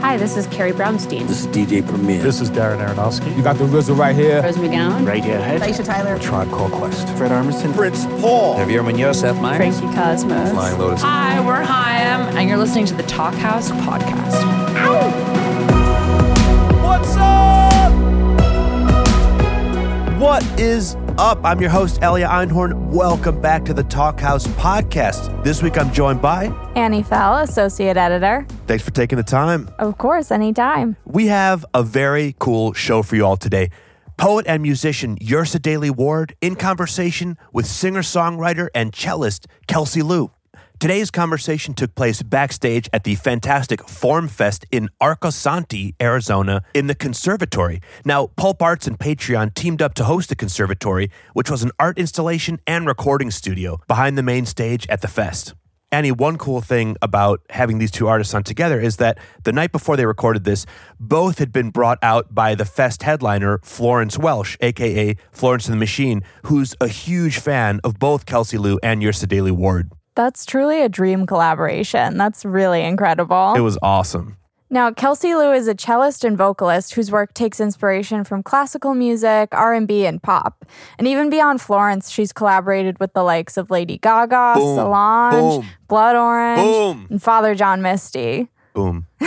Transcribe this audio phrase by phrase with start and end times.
[0.00, 1.26] Hi, this is Carrie Brownstein.
[1.26, 2.22] This is DJ Premier.
[2.22, 3.34] This is Darren Aronofsky.
[3.36, 4.40] You got the RZA right here.
[4.42, 5.04] Rose McGowan.
[5.04, 5.60] Radiohead.
[5.60, 6.18] Aisha Tyler.
[6.18, 7.08] Tribe Called Quest.
[7.16, 7.74] Fred Armisen.
[7.74, 8.56] Prince Paul.
[8.56, 9.20] Javier Munoz.
[9.20, 9.78] Seth Meyers.
[9.80, 10.50] Frankie Cosmos.
[10.52, 11.02] Flying Lotus.
[11.02, 14.44] Hi, we're Haim, and you're listening to the Talkhouse podcast.
[16.84, 17.92] What's up?
[20.20, 21.40] What is up?
[21.44, 22.90] I'm your host, Elia Einhorn.
[22.90, 25.42] Welcome back to the Talkhouse podcast.
[25.42, 26.46] This week I'm joined by.
[26.76, 28.46] Annie Fell, Associate Editor.
[28.66, 29.68] Thanks for taking the time.
[29.78, 30.96] Of course, anytime.
[31.04, 33.70] We have a very cool show for you all today.
[34.16, 40.32] Poet and musician Yrsa Daley Ward in conversation with singer songwriter and cellist Kelsey Lu.
[40.80, 46.94] Today's conversation took place backstage at the fantastic Form Fest in Arcosanti, Arizona, in the
[46.94, 47.80] conservatory.
[48.04, 51.98] Now, Pulp Arts and Patreon teamed up to host the conservatory, which was an art
[51.98, 55.54] installation and recording studio behind the main stage at the fest.
[55.96, 59.72] Annie, one cool thing about having these two artists on together is that the night
[59.72, 60.66] before they recorded this,
[61.00, 65.78] both had been brought out by the fest headliner, Florence Welch, aka Florence and the
[65.78, 69.90] Machine, who's a huge fan of both Kelsey Lu and Yrsa Daley Ward.
[70.14, 72.18] That's truly a dream collaboration.
[72.18, 73.54] That's really incredible.
[73.56, 74.36] It was awesome.
[74.68, 79.48] Now, Kelsey Lu is a cellist and vocalist whose work takes inspiration from classical music,
[79.52, 80.64] R&B, and pop.
[80.98, 84.76] And even beyond Florence, she's collaborated with the likes of Lady Gaga, Boom.
[84.76, 85.66] Solange, Boom.
[85.86, 87.06] Blood Orange, Boom.
[87.10, 88.48] and Father John Misty.
[88.74, 89.06] Boom.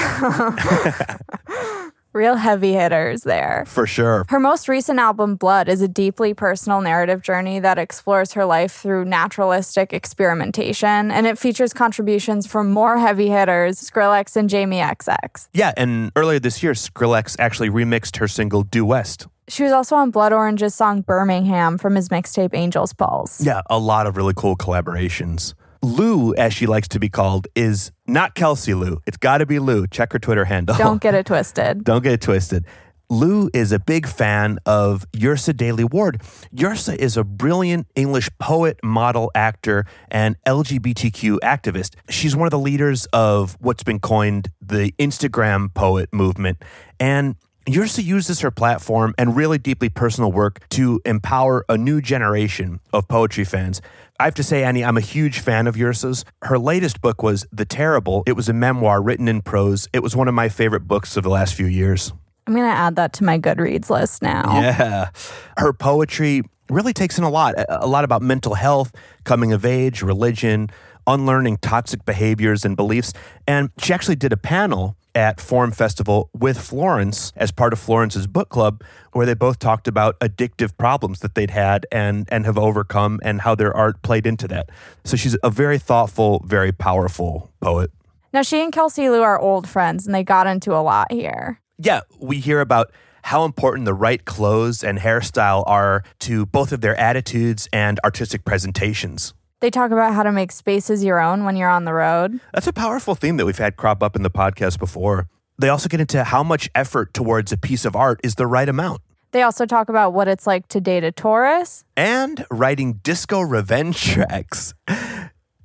[2.11, 3.65] Real heavy hitters there.
[3.67, 4.25] For sure.
[4.29, 8.71] Her most recent album, Blood, is a deeply personal narrative journey that explores her life
[8.71, 15.49] through naturalistic experimentation, and it features contributions from more heavy hitters, Skrillex and Jamie XX.
[15.53, 19.27] Yeah, and earlier this year, Skrillex actually remixed her single Due West.
[19.47, 23.39] She was also on Blood Orange's song Birmingham from his mixtape Angel's Pulse.
[23.45, 25.53] Yeah, a lot of really cool collaborations.
[25.81, 28.99] Lu, as she likes to be called, is not Kelsey Lu.
[29.07, 29.87] It's got to be Lu.
[29.87, 30.75] Check her Twitter handle.
[30.75, 31.83] Don't get it twisted.
[31.83, 32.65] Don't get it twisted.
[33.11, 36.21] Lu is a big fan of Yrsa Daley Ward.
[36.55, 41.95] Yrsa is a brilliant English poet, model, actor, and LGBTQ activist.
[42.09, 46.63] She's one of the leaders of what's been coined the Instagram poet movement.
[46.99, 47.35] And
[47.65, 53.07] Yrsa uses her platform and really deeply personal work to empower a new generation of
[53.07, 53.81] poetry fans.
[54.19, 56.25] I have to say, Annie, I'm a huge fan of Yrsa's.
[56.41, 58.23] Her latest book was The Terrible.
[58.25, 59.87] It was a memoir written in prose.
[59.93, 62.11] It was one of my favorite books of the last few years.
[62.47, 64.59] I'm going to add that to my Goodreads list now.
[64.59, 65.09] Yeah.
[65.57, 68.93] Her poetry really takes in a lot, a lot about mental health,
[69.23, 70.69] coming of age, religion,
[71.07, 73.13] unlearning toxic behaviors and beliefs.
[73.47, 78.27] And she actually did a panel at Form Festival with Florence as part of Florence's
[78.27, 78.83] book club,
[79.13, 83.41] where they both talked about addictive problems that they'd had and and have overcome and
[83.41, 84.69] how their art played into that.
[85.03, 87.91] So she's a very thoughtful, very powerful poet.
[88.31, 91.59] Now, she and Kelsey Lu are old friends, and they got into a lot here.
[91.81, 92.91] yeah, we hear about
[93.23, 98.45] how important the right clothes and hairstyle are to both of their attitudes and artistic
[98.45, 99.33] presentations.
[99.61, 102.39] They talk about how to make spaces your own when you're on the road.
[102.53, 105.27] That's a powerful theme that we've had crop up in the podcast before.
[105.59, 108.69] They also get into how much effort towards a piece of art is the right
[108.69, 109.01] amount.
[109.31, 111.83] They also talk about what it's like to date a Taurus.
[111.97, 114.73] and writing disco revenge tracks.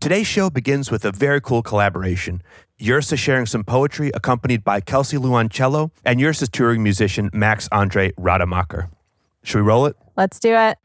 [0.01, 2.43] Today's show begins with a very cool collaboration.
[2.81, 7.69] Yrsa sharing some poetry accompanied by Kelsey Lu on cello and Yrsa's touring musician Max
[7.71, 8.91] Andre Rademacher.
[9.45, 9.97] Should we roll it?
[10.17, 10.77] Let's do it.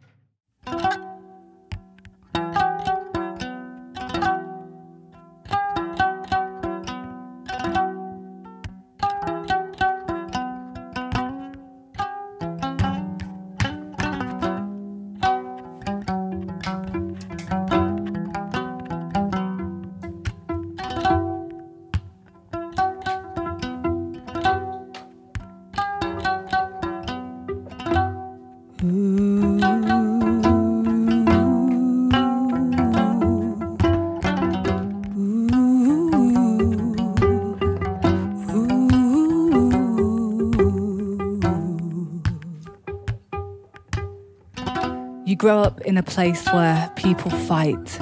[45.40, 47.98] Grow up in a place where people fight.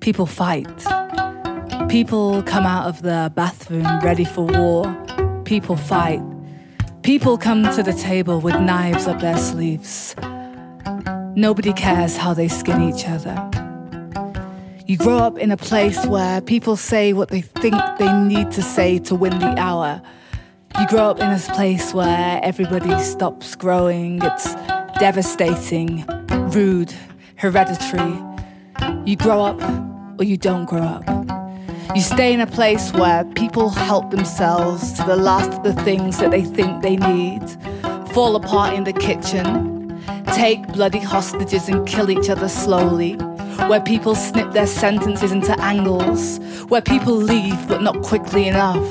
[0.00, 0.76] People fight.
[1.88, 4.84] People come out of the bathroom ready for war.
[5.46, 6.20] People fight.
[7.02, 10.14] People come to the table with knives up their sleeves.
[11.34, 13.36] Nobody cares how they skin each other.
[14.86, 18.60] You grow up in a place where people say what they think they need to
[18.60, 20.02] say to win the hour.
[20.78, 24.20] You grow up in a place where everybody stops growing.
[24.22, 24.54] It's
[24.98, 26.04] devastating,
[26.54, 26.94] rude,
[27.36, 28.18] hereditary.
[29.04, 29.60] You grow up
[30.18, 31.04] or you don't grow up.
[31.94, 36.18] You stay in a place where people help themselves to the last of the things
[36.18, 37.42] that they think they need,
[38.12, 40.02] fall apart in the kitchen,
[40.34, 43.14] take bloody hostages and kill each other slowly,
[43.68, 46.38] where people snip their sentences into angles,
[46.68, 48.84] where people leave but not quickly enough,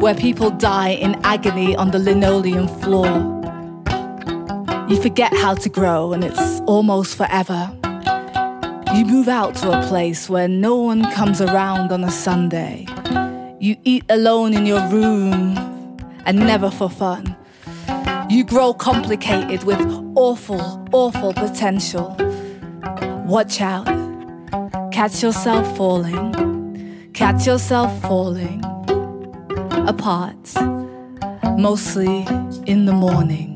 [0.00, 3.41] where people die in agony on the linoleum floor.
[4.88, 7.70] You forget how to grow and it's almost forever.
[8.94, 12.86] You move out to a place where no one comes around on a Sunday.
[13.58, 15.56] You eat alone in your room
[16.26, 17.36] and never for fun.
[18.28, 19.80] You grow complicated with
[20.14, 22.16] awful, awful potential.
[23.26, 23.86] Watch out.
[24.92, 27.10] Catch yourself falling.
[27.14, 28.62] Catch yourself falling.
[29.86, 30.54] Apart.
[31.56, 32.26] Mostly
[32.66, 33.51] in the mornings.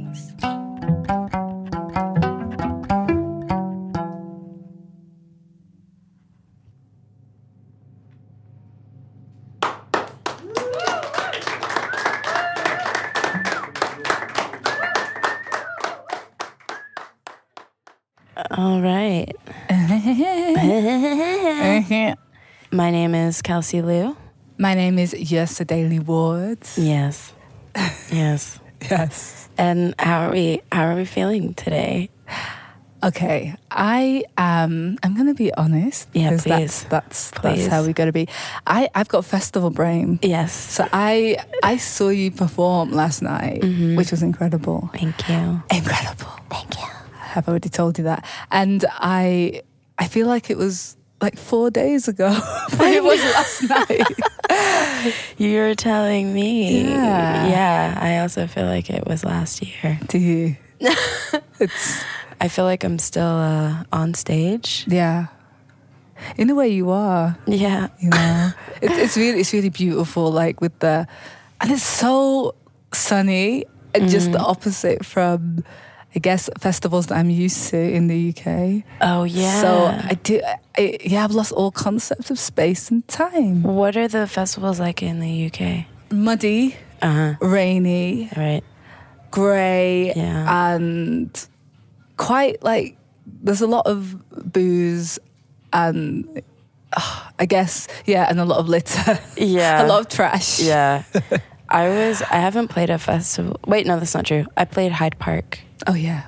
[22.86, 24.16] My name is Kelsey Lu.
[24.58, 26.60] My name is Yrsa Daley Ward.
[26.76, 27.32] Yes.
[28.12, 28.60] Yes.
[28.88, 29.48] Yes.
[29.58, 32.10] And how are we how are we feeling today?
[33.02, 36.08] Okay, I um I'm gonna be honest.
[36.12, 36.44] Yeah, please.
[36.44, 37.42] That's that's Please.
[37.42, 38.28] that's how we gotta be.
[38.68, 40.20] I I've got festival brain.
[40.22, 40.52] Yes.
[40.54, 43.64] So I I saw you perform last night,
[43.96, 44.90] which was incredible.
[44.92, 45.60] Thank you.
[45.72, 46.30] Incredible.
[46.50, 46.86] Thank you.
[47.34, 49.62] I've already told you that, and I
[49.98, 52.28] I feel like it was like four days ago,
[52.78, 55.12] but it was last night.
[55.38, 56.82] You're telling me.
[56.84, 57.48] Yeah.
[57.48, 57.98] Yeah.
[58.00, 59.98] I also feel like it was last year.
[60.08, 60.56] Do you?
[61.58, 62.04] it's
[62.40, 64.84] I feel like I'm still uh, on stage.
[64.88, 65.26] yeah.
[66.38, 67.36] In a way, you are.
[67.46, 67.88] Yeah.
[68.00, 71.06] you know it, it's really it's really beautiful like with the
[71.60, 72.54] and it's so
[72.92, 73.64] sunny
[73.94, 75.64] and just the opposite from
[76.16, 78.46] i guess festivals that i'm used to in the uk
[79.00, 79.60] Oh yeah.
[79.60, 79.68] so
[80.10, 80.40] i do
[80.78, 85.02] I, yeah i've lost all concepts of space and time what are the festivals like
[85.02, 85.84] in the UK?
[86.10, 87.32] muddy Uh huh.
[87.46, 88.64] rainy Right.
[89.30, 90.74] grey Yeah.
[90.74, 91.30] and
[92.16, 92.96] quite like
[93.44, 94.16] there's a lot of
[94.52, 95.18] booze
[95.72, 96.24] and
[97.38, 99.84] i guess yeah and a lot of litter Yeah.
[99.84, 101.02] a lot of trash Yeah.
[101.76, 103.61] I was I haven't played a festival.
[103.67, 104.46] Wait, no, that's not true.
[104.56, 106.23] I played Hyde Park oh yeah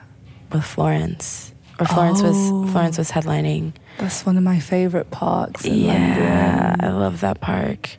[0.53, 1.55] with Florence.
[1.81, 2.29] Or Florence Oh.
[2.29, 3.73] was Florence was headlining.
[3.99, 7.97] That's one of my favorite parks in Yeah, I love that park.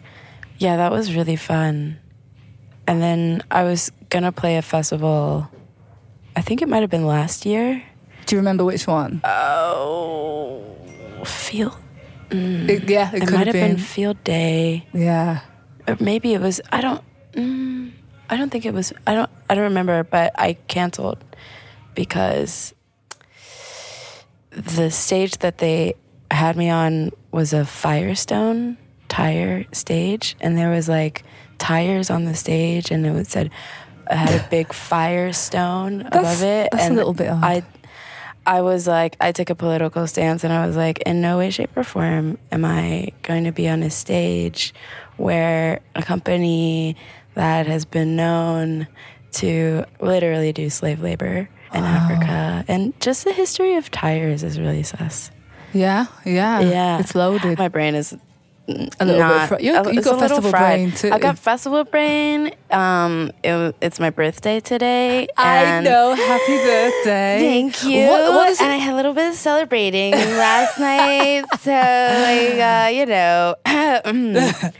[0.57, 1.97] Yeah, that was really fun.
[2.87, 5.47] And then I was gonna play a festival.
[6.35, 7.81] I think it might have been last year.
[8.25, 9.21] Do you remember which one?
[9.23, 10.63] Oh,
[11.25, 11.75] field.
[12.31, 13.75] It- yeah, it, It, could might have have been.
[13.75, 13.83] been.
[13.83, 15.39] Field Day, yeah.
[15.87, 16.61] or maybe it was.
[16.71, 17.01] I don't.
[17.33, 17.91] Mm,
[18.29, 18.93] I don't think it was.
[19.07, 19.29] I don't.
[19.49, 20.03] I don't remember.
[20.03, 21.23] But I canceled
[21.95, 22.73] because
[24.51, 25.95] the stage that they
[26.31, 28.77] had me on was a Firestone
[29.07, 31.23] tire stage, and there was like
[31.57, 33.47] tires on the stage, and it was said
[34.09, 36.69] it had a big Firestone above it.
[36.71, 37.43] that's a little bit odd.
[37.43, 37.63] I,
[38.45, 41.49] I was like, I took a political stance, and I was like, in no way,
[41.51, 44.73] shape, or form am I going to be on a stage
[45.17, 46.95] where a company
[47.39, 48.85] that has been known
[49.31, 54.83] to literally do slave labor in Africa, and just the history of tires is really
[54.83, 55.31] sus.
[55.71, 56.59] Yeah, yeah.
[56.59, 57.57] Yeah, It's loaded.
[57.57, 58.17] My brain is
[58.99, 59.57] a little not, bit.
[59.57, 61.11] Fr- you a- you got festival brain too.
[61.11, 62.51] I got festival brain.
[62.71, 65.27] Um, it, it's my birthday today.
[65.37, 66.13] I know.
[66.13, 67.39] Happy birthday.
[67.39, 68.07] Thank you.
[68.07, 70.11] What, what and I had a little bit of celebrating
[70.45, 71.43] last night.
[71.59, 73.55] So, like, uh, you know,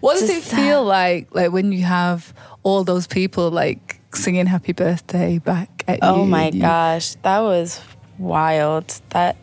[0.00, 2.32] What does it Just, uh, feel like, like when you have
[2.62, 6.00] all those people like singing "Happy Birthday" back at you?
[6.02, 7.80] oh my gosh, that was
[8.18, 9.00] wild.
[9.10, 9.36] That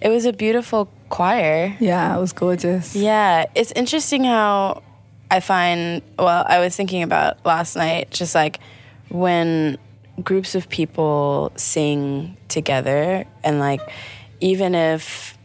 [0.00, 1.76] it was a beautiful choir.
[1.78, 2.96] Yeah, it was gorgeous.
[2.96, 4.82] Yeah, it's interesting how
[5.30, 8.58] I find, well, I was thinking about last night, just like
[9.10, 9.76] when
[10.22, 13.80] groups of people sing together, and like
[14.40, 15.38] even if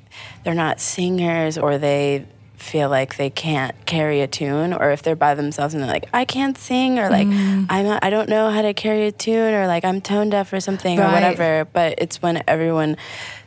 [0.44, 5.16] they're not singers or they feel like they can't carry a tune, or if they're
[5.16, 7.66] by themselves and they're like, I can't sing, or like, mm.
[7.70, 10.52] I'm not, I don't know how to carry a tune, or like, I'm tone deaf
[10.52, 11.68] or something, or whatever.
[11.72, 12.98] But it's when everyone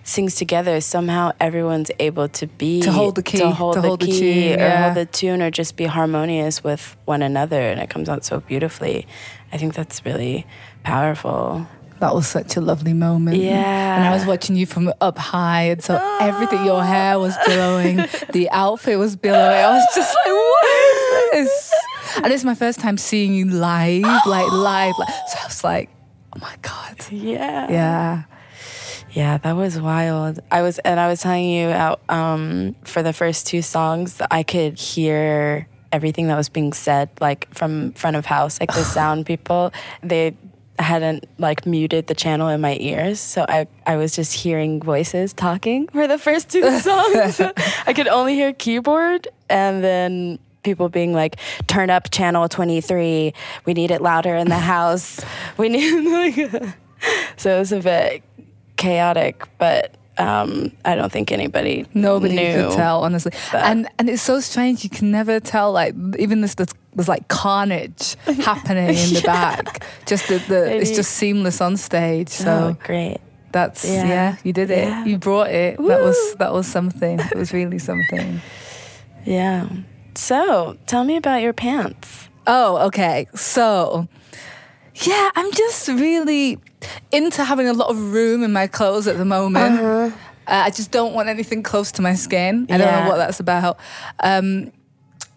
[0.05, 3.89] sings together, somehow everyone's able to be To hold the key, to hold to the
[3.89, 4.85] hold the key, or yeah.
[4.85, 8.41] hold the tune, or just be harmonious with one another, and it comes out so
[8.41, 9.07] beautifully.
[9.53, 10.47] I think that's really
[10.83, 11.67] powerful.
[12.01, 13.37] That was such a lovely moment.
[13.37, 13.97] Yeah.
[13.97, 16.87] And I was watching you from up high, and so everything, your ah.
[16.87, 17.97] hair was billowing,
[18.33, 19.65] the outfit was billowing.
[19.65, 21.73] I was just like, what is this?
[22.23, 24.95] And it's my first time seeing you live, like live.
[24.99, 25.91] Like, so I was like,
[26.35, 26.97] oh my God.
[27.11, 27.71] Yeah.
[27.71, 28.23] Yeah.
[29.13, 30.41] Yeah, that was wild.
[30.51, 34.43] I was, and I was telling you out um, for the first two songs, I
[34.43, 39.27] could hear everything that was being said, like from front of house, like the sound
[39.27, 39.73] people.
[40.03, 40.37] They
[40.79, 45.33] hadn't like muted the channel in my ears, so I I was just hearing voices
[45.33, 47.41] talking for the first two songs.
[47.87, 51.37] I could only hear keyboard, and then people being like,
[51.67, 53.35] "Turn up channel twenty three.
[53.65, 55.21] We need it louder in the house.
[55.57, 56.05] We need
[56.49, 56.75] like."
[57.37, 58.23] so it was a bit
[58.81, 62.53] chaotic, but um, I don't think anybody Nobody knew.
[62.53, 63.33] could tell, honestly.
[63.53, 63.71] that.
[63.71, 64.83] And and it's so strange.
[64.83, 65.73] You can never tell.
[65.73, 69.85] Like even this, there's, there's like carnage happening in the back.
[70.07, 72.29] Just the, the it's just seamless on stage.
[72.29, 73.19] So oh, great.
[73.53, 74.07] that's yeah.
[74.07, 74.37] Yeah.
[74.43, 74.89] you did it.
[74.89, 75.05] Yeah.
[75.05, 75.79] You brought it.
[75.79, 77.21] That was that was something.
[77.21, 78.41] It was really something.
[79.27, 79.69] Yeah.
[80.15, 82.31] So tell me about your pants.
[82.47, 83.29] Oh, okay.
[83.35, 84.09] So,
[84.95, 86.59] yeah, I'm just really
[87.13, 89.81] into having a lot of room in my clothes at the moment.
[89.81, 90.11] Uh,
[90.47, 92.67] I just don't want anything close to my skin.
[92.71, 93.03] I don't Yeah.
[93.03, 93.79] know what that's about.
[94.21, 94.73] Um,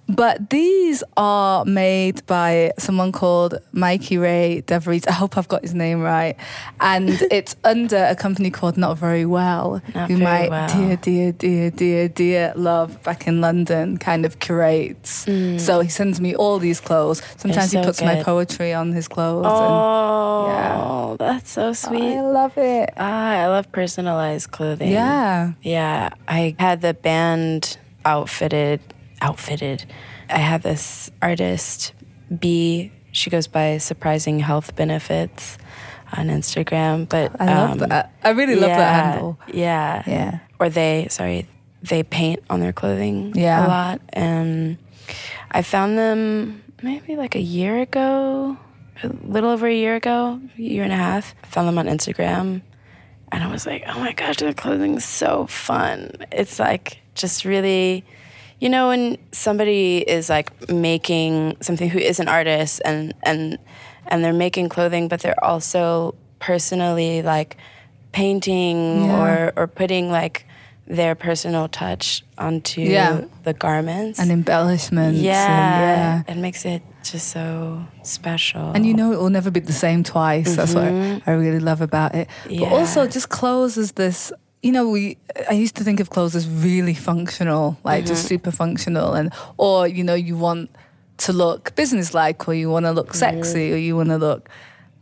[0.10, 5.07] but these are made by someone called Mikey Ray DeVries.
[5.07, 6.36] I hope I've got his name right.
[6.81, 10.67] And it's under a company called Not Very Well, Not who Very my Well.
[10.69, 15.25] dear, dear, dear, dear, dear love back in London kind of curates.
[15.63, 17.22] So he sends me all these clothes.
[17.38, 19.45] Sometimes he so puts my poetry on his clothes.
[19.48, 22.17] Oh, that's so and sweet.
[22.17, 22.89] I love it.
[22.98, 24.91] Ah, I love personalized clothing.
[24.91, 25.53] Yeah.
[25.62, 26.10] Yeah.
[26.27, 28.81] I had the band outfitted
[29.23, 29.85] outfitted.
[30.29, 31.93] I have this artist
[32.39, 32.91] B.
[33.11, 35.57] She goes by surprising health benefits
[36.15, 37.07] on Instagram.
[37.09, 38.13] But I love um, that.
[38.23, 39.39] I really love that handle.
[39.51, 40.03] Yeah.
[40.05, 40.39] Yeah.
[40.59, 41.47] Or they sorry,
[41.81, 43.65] they paint on their clothing Yeah.
[43.65, 44.01] a lot.
[44.09, 44.77] And
[45.51, 48.57] I found them maybe like a year ago,
[49.03, 51.33] a little over a year ago, a year and a half.
[51.43, 52.61] I found them on Instagram
[53.31, 56.11] and I was like, oh my gosh, their clothing's so fun.
[56.31, 58.05] It's like just really,
[58.63, 63.58] you know, when somebody is like making something who is an artist and and
[64.08, 67.58] and they're making clothing, but they're also personally like
[68.13, 69.20] painting Yeah.
[69.22, 70.46] or or putting like
[70.88, 73.22] their personal touch onto Yeah.
[73.43, 74.20] the garments.
[74.20, 75.17] And embellishments.
[75.17, 76.32] and yeah, yeah.
[76.32, 78.72] it makes it just so special.
[78.75, 80.55] And you know it will never be the same twice.
[80.55, 82.27] That's what I, I really love about it.
[82.43, 82.70] But Yeah.
[82.77, 84.32] also just clothes as this
[84.63, 85.17] you know, we
[85.50, 88.29] I used to think of clothes as really functional, like just mm-hmm.
[88.29, 90.72] super functional and or, you know, you want
[91.17, 93.75] to look business like or you want to look sexy mm-hmm.
[93.75, 94.50] or you want to look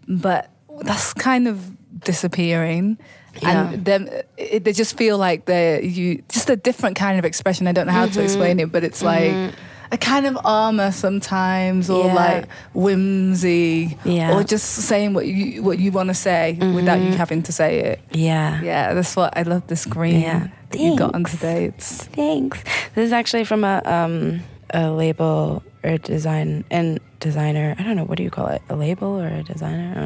[0.08, 0.50] but
[0.82, 2.98] that's kind of disappearing.
[3.44, 7.66] And them, it, they just feel like they're you just a different kind of expression.
[7.66, 8.22] I don't know how to mm-hmm.
[8.22, 9.54] explain it, but it's like
[9.92, 12.14] a kind of armor sometimes, or Yeah.
[12.14, 14.34] like whimsy, Yeah.
[14.34, 17.80] or just saying what you what you want to say without you having to say
[17.80, 18.00] it.
[18.12, 18.62] yeah.
[18.62, 19.68] Yeah, that's what I love.
[19.68, 20.48] This green Yeah.
[20.70, 21.32] that you got on Thanks.
[21.32, 21.66] today.
[21.66, 22.64] It's Thanks.
[22.96, 24.42] This is actually from a um
[24.74, 27.76] a label or a design and designer.
[27.78, 28.62] I don't know what do you call it?
[28.70, 29.92] A label or a designer?
[29.92, 30.00] I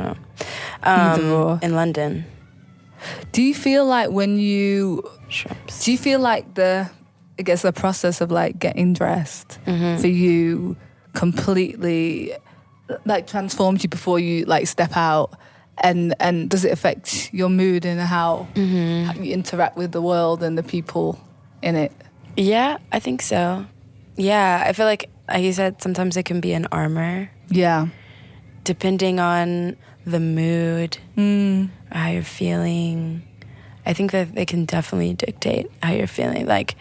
[1.18, 1.50] don't know.
[1.52, 2.26] Um, in London.
[3.32, 5.84] Do you feel like when you Shrimps.
[5.86, 6.90] Do you feel like the,
[7.40, 10.02] I guess, the process of like getting dressed Mm-hmm.
[10.02, 10.76] for you
[11.14, 12.34] completely
[13.06, 15.32] like transforms you before you like step out?
[15.84, 19.04] And and does it affect your mood and how, Mm-hmm.
[19.06, 21.20] how you interact with the world and the people
[21.62, 21.92] in it?
[22.38, 23.66] Yeah, I think so.
[24.16, 27.88] Yeah, I feel like like you said, sometimes it can be an armor Yeah.
[28.64, 29.76] depending on
[30.06, 31.70] the mood, Mm.
[31.92, 33.24] how you're feeling.
[33.86, 36.46] I think that they can definitely dictate how you're feeling.
[36.46, 36.76] Like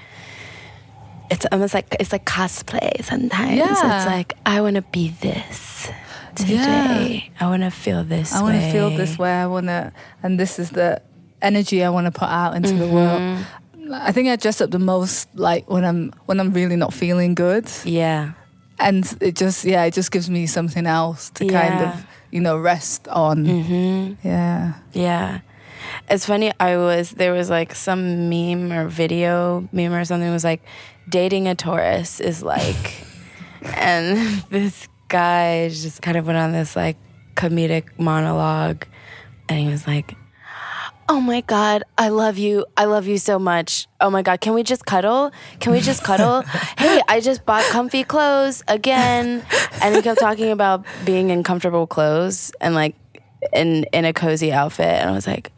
[1.30, 3.56] it's almost like it's like cosplay sometimes.
[3.56, 3.96] Yeah.
[3.96, 5.90] It's like I want to be this
[6.34, 7.30] today.
[7.40, 8.32] I want to feel this.
[8.34, 9.32] I want to feel this way.
[9.32, 11.00] I want to, and this is the
[11.42, 13.20] energy I want to put out into the world.
[13.20, 13.92] Mm-hmm.
[13.92, 17.34] I think I dress up the most like when I'm when I'm really not feeling
[17.34, 17.70] good.
[17.84, 18.32] Yeah.
[18.80, 22.58] and it just yeah it just gives me something else to kind of you know
[22.58, 24.26] rest on Mm-hmm.
[24.26, 25.40] yeah Yeah.
[26.10, 30.42] It's funny, I was, there was like some meme or video meme or something was
[30.44, 30.62] like,
[31.08, 33.04] dating a Taurus is like,
[33.76, 36.96] and this guy just kind of went on this like
[37.34, 38.84] comedic monologue
[39.48, 40.14] and he was like,
[41.06, 42.64] Oh my God, I love you.
[42.78, 43.86] I love you so much.
[44.00, 45.32] Oh my God, can we just cuddle?
[45.60, 46.40] Can we just cuddle?
[46.78, 49.44] hey, I just bought comfy clothes again.
[49.82, 52.96] And he kept talking about being in comfortable clothes and like,
[53.52, 55.52] in in a cozy outfit, and I was like,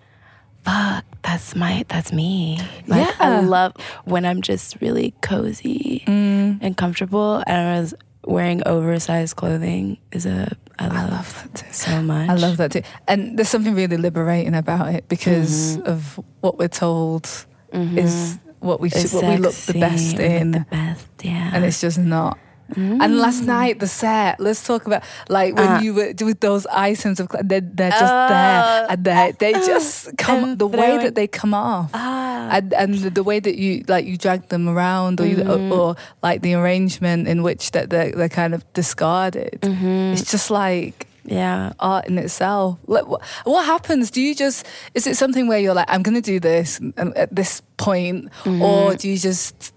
[0.66, 3.72] "Fuck, that's my that's me." Like, I love
[4.04, 6.58] when I'm just really cozy Mm.
[6.60, 7.94] and comfortable, and I was
[8.26, 9.98] wearing oversized clothing.
[10.12, 11.72] Is a I love, love that too.
[11.72, 12.28] so much.
[12.28, 12.82] I love that too.
[13.08, 15.86] And there's something really liberating about it because Mm-hmm.
[15.92, 17.24] of what we're told
[17.72, 20.50] is what we It's what we look the best in.
[20.52, 21.50] The best, yeah.
[21.54, 22.38] and it's just not.
[22.74, 24.40] And last night the set.
[24.40, 25.80] Let's talk about like when Uh.
[25.80, 30.56] you were with those items of they're, they're just there and they they just come
[30.58, 34.04] the way that they come off ah, and and the, the way that you like
[34.06, 35.72] you drag them around or Mm-hmm.
[35.72, 39.58] or, or like the arrangement in which that they're, they're kind of discarded.
[39.62, 40.12] Mm-hmm.
[40.14, 41.72] It's just like yeah.
[41.80, 42.78] art in itself.
[42.86, 44.10] Like, what, what happens?
[44.10, 47.12] Do you just is it something where you're like, I'm going to do this um,
[47.16, 48.62] at this point, Mm-hmm.
[48.62, 49.72] or do you just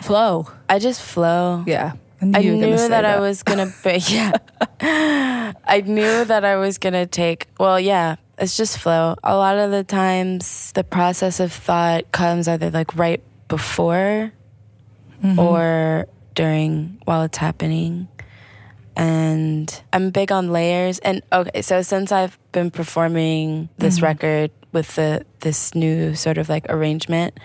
[0.00, 0.48] flow?
[0.68, 1.62] I just flow.
[1.66, 4.32] Yeah, I you were knew gonna that, I was gonna be yeah.
[5.64, 9.14] I knew that I was gonna take well, yeah, it's just flow.
[9.22, 14.32] A lot of the times the process of thought comes either like right before
[15.22, 15.38] Mm-hmm.
[15.40, 16.06] or
[16.36, 18.06] during while it's happening.
[18.96, 24.04] And I'm big on layers and okay, so since I've been performing this Mm-hmm.
[24.04, 27.38] record with the this new sort of like arrangement,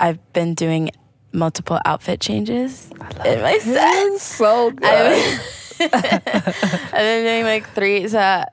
[0.00, 0.90] I've been doing
[1.32, 2.90] multiple outfit changes
[3.24, 4.20] in my set.
[4.20, 5.40] so good.
[5.80, 8.06] I've been doing like three.
[8.08, 8.44] So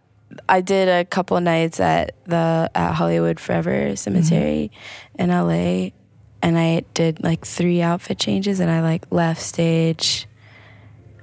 [0.48, 4.72] I did a couple nights at the at Hollywood Forever Cemetery
[5.18, 5.90] in LA,
[6.42, 10.28] and I did like three outfit changes, and I like left stage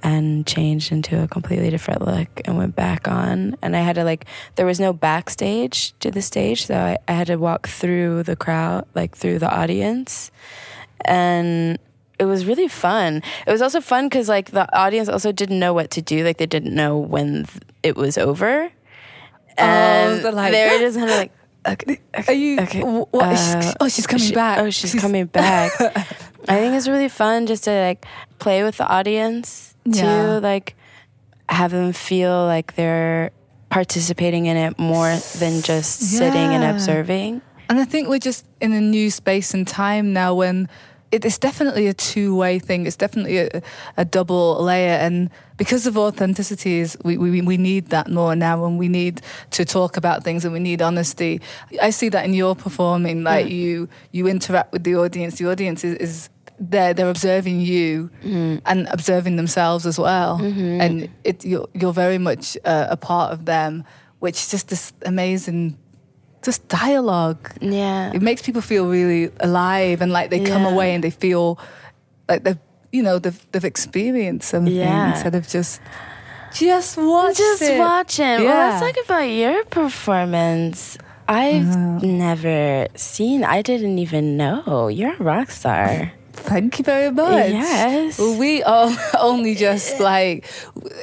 [0.03, 4.03] and changed into a completely different look and went back on and i had to
[4.03, 8.23] like there was no backstage to the stage so i, I had to walk through
[8.23, 10.31] the crowd like through the audience
[11.07, 11.79] and
[12.19, 13.21] it was really fun.
[13.45, 16.23] It was also fun because like the audience also didn't know what to do.
[16.25, 18.71] Like they didn't know when th- it was over,
[19.57, 21.31] and they're like- they were just kind of like,
[21.67, 22.59] okay, okay, Are you?
[22.61, 24.59] okay, wh- what uh, oh, she's coming she- back.
[24.59, 25.71] Oh, she's, coming back.
[25.79, 28.05] I think it's really fun just to like
[28.39, 30.39] play with the audience to Yeah.
[30.41, 30.75] like
[31.49, 33.31] have them feel like they're
[33.69, 37.41] participating in it more than just sitting and observing.
[37.69, 40.69] And I think we're just in a new space and time now when
[41.11, 42.85] it is definitely a two way thing.
[42.85, 43.61] It's definitely a,
[43.95, 44.97] a double layer.
[44.97, 49.21] And because of authenticity, is we, we, we need that more now and we need
[49.51, 51.41] to talk about things and we need honesty.
[51.81, 55.37] I see that in your performing, like you you interact with the audience.
[55.37, 58.09] The audience is, is they're, they're observing you
[58.65, 60.39] and observing themselves as well.
[60.81, 63.83] And it, you're, you're very much uh, a part of them,
[64.19, 65.77] which is just this amazing
[66.43, 67.51] just dialogue.
[67.61, 68.11] Yeah.
[68.13, 71.59] It makes people feel really alive and like they come away and they feel
[72.29, 72.59] like they've,
[72.91, 75.11] you know, they've, they've experienced something Yeah.
[75.11, 75.81] instead of just,
[76.53, 77.79] just watch Just it.
[77.79, 78.39] watch it.
[78.39, 78.79] Well, Yeah.
[78.79, 80.97] let's talk about your performance.
[81.27, 81.99] I've Uh-huh.
[82.03, 83.43] never seen.
[83.43, 86.11] I didn't even know you're a rock star.
[86.33, 87.51] Thank you very much.
[87.51, 88.17] Yes.
[88.19, 90.45] Well, we all only just like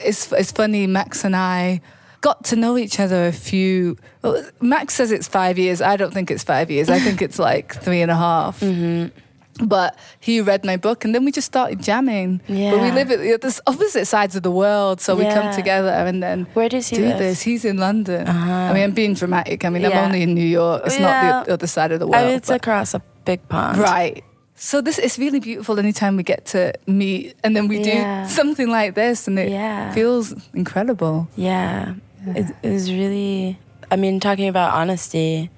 [0.02, 0.86] it's it's funny.
[0.86, 1.80] Max and I
[2.24, 3.96] got to know each other a few.
[4.22, 5.78] Well, Max says it's five years.
[5.82, 6.88] I don't think it's five years.
[6.88, 8.60] I think it's like three and a half.
[8.60, 9.66] Mm-hmm.
[9.66, 12.40] But he read my book, and then we just started jamming.
[12.48, 16.20] But we live at the opposite sides of the world, so we come together and
[16.20, 17.18] then Where does he do live?
[17.18, 17.42] this.
[17.42, 18.26] He's in London.
[18.26, 19.64] I mean, I'm being dramatic.
[19.64, 20.82] I mean, I'm only in New York.
[20.86, 21.30] It's Yeah.
[21.30, 22.24] not the other side of the world.
[22.24, 23.78] I mean, it's but- across a big pond.
[23.78, 24.24] Right.
[24.56, 28.24] So this is really beautiful anytime we get to meet and then we Yeah.
[28.24, 29.92] do something like this and it Yeah.
[29.92, 31.26] feels incredible.
[31.36, 31.94] Yeah.
[32.26, 33.58] It, it was really,
[33.90, 35.50] I mean, talking about honesty,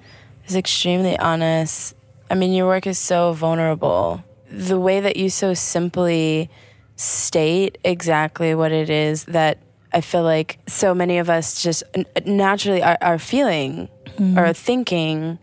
[0.45, 1.95] it's extremely honest.
[2.29, 4.23] I mean, your work is so vulnerable.
[4.51, 6.49] The way that you so simply
[6.95, 9.59] state exactly what it is that
[9.93, 11.83] I feel like so many of us just
[12.25, 13.89] naturally are, are feeling
[14.35, 15.37] or thinking,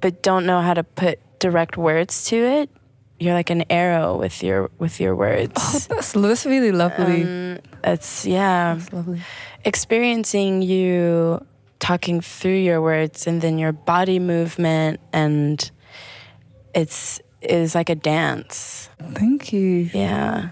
[0.00, 2.70] but don't know how to put direct words to it.
[3.18, 5.86] You're like an arrow with your with your words.
[5.88, 7.22] That's, that's really lovely.
[7.22, 9.20] Um, it's yeah That's lovely.
[9.64, 11.44] Experiencing you
[11.78, 15.70] talking through your words and then your body movement and
[16.74, 19.88] it's is like a dance Thank you.
[19.94, 20.50] yeah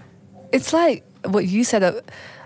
[0.51, 1.83] It's like what you said.
[1.83, 2.01] uh,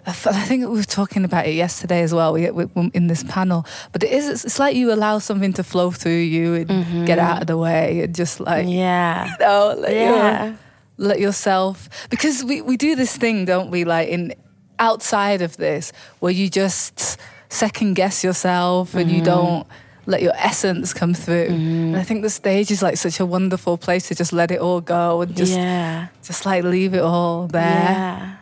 [0.05, 3.65] I think we were talking about it yesterday as well we, we, in this panel.
[3.93, 4.27] But it is.
[4.27, 8.01] it's- like you allow something to flow through you and get out of the way
[8.01, 10.55] and just like yeah you know, let, your- yeah
[10.97, 13.83] let yourself because we, we do this thing, don't we?
[13.85, 14.33] Like in
[14.79, 17.17] outside of this, where you just
[17.49, 19.25] second guess yourself and you Mm-hmm.
[19.25, 19.67] don't
[20.05, 21.47] let your essence come through.
[21.49, 24.59] And I think the stage is like such a wonderful place to just let it
[24.59, 27.61] all go and just yeah just like leave it all there.
[27.61, 28.35] yeah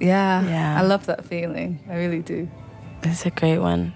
[0.00, 0.48] Yeah.
[0.48, 0.78] Yeah.
[0.80, 1.78] I love that feeling.
[1.88, 2.48] I really do.
[3.04, 3.92] it's a great one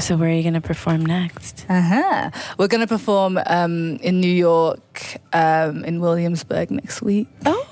[0.00, 1.64] So where are you gonna perform next?
[1.68, 2.30] Uh-huh.
[2.58, 7.26] We're going to perform um, in New York, um, in Williamsburg next week.
[7.46, 7.64] Oh,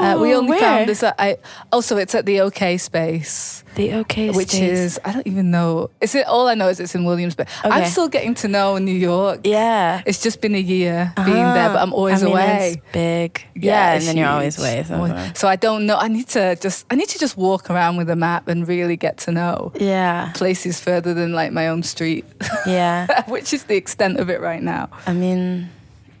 [0.00, 0.60] Uh, we only where?
[0.60, 1.02] found this.
[1.02, 1.36] At, I
[1.72, 4.60] also it's at the OK Space, The OK which space.
[4.96, 5.90] is I don't even know.
[6.00, 7.48] Is it all I know is it's in Williamsburg.
[7.64, 9.40] I'm still getting to know New York.
[9.44, 10.02] yeah.
[10.06, 12.72] It's just been a year being there, but I'm always I mean, away.
[12.76, 13.42] It's big.
[13.54, 14.84] Yeah, and then you're always away.
[14.86, 15.30] So.
[15.34, 15.96] So I don't know.
[15.96, 18.96] I need to just I need to just walk around with a map and really
[18.96, 22.24] get to know Yeah, places further than like my own street,
[22.66, 23.22] yeah.
[23.28, 24.88] which is the extent of it right now.
[25.06, 25.70] I mean,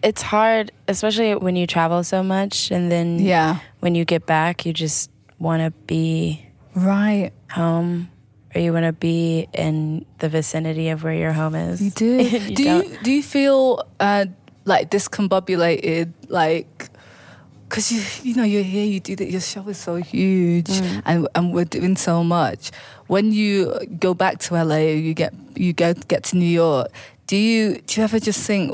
[0.02, 3.58] it's hard, especially when you travel so much, and then Yeah.
[3.80, 6.42] when you get back, you just want to be
[6.74, 7.30] Right.
[7.50, 8.08] home,
[8.54, 11.80] or you want to be in the vicinity of where your home is.
[11.82, 12.16] You do.
[12.48, 12.88] You do don't.
[12.88, 14.26] you do you feel uh,
[14.64, 16.88] like discombobulated, like?
[17.68, 18.84] Because you, you know, you're here.
[18.86, 19.30] You do that.
[19.30, 21.02] Your show is so huge, Mm.
[21.04, 22.70] and and we're doing so much.
[23.08, 26.88] When you go back to LA, you get you go get to New York.
[27.26, 28.72] Do you do you ever just think?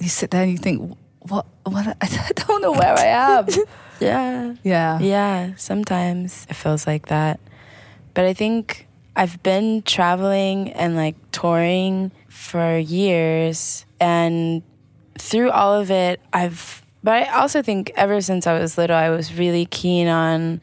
[0.00, 1.46] You sit there and you think, what?
[1.64, 1.86] What?
[2.00, 3.46] I don't know where I am.
[4.00, 4.54] Yeah.
[4.62, 4.98] yeah.
[4.98, 7.38] Yeah, sometimes it feels like that.
[8.14, 13.84] But I think I've been traveling and like touring for years.
[14.00, 14.62] And
[15.18, 19.10] through all of it, I've, but I also think ever since I was little, I
[19.10, 20.62] was really keen on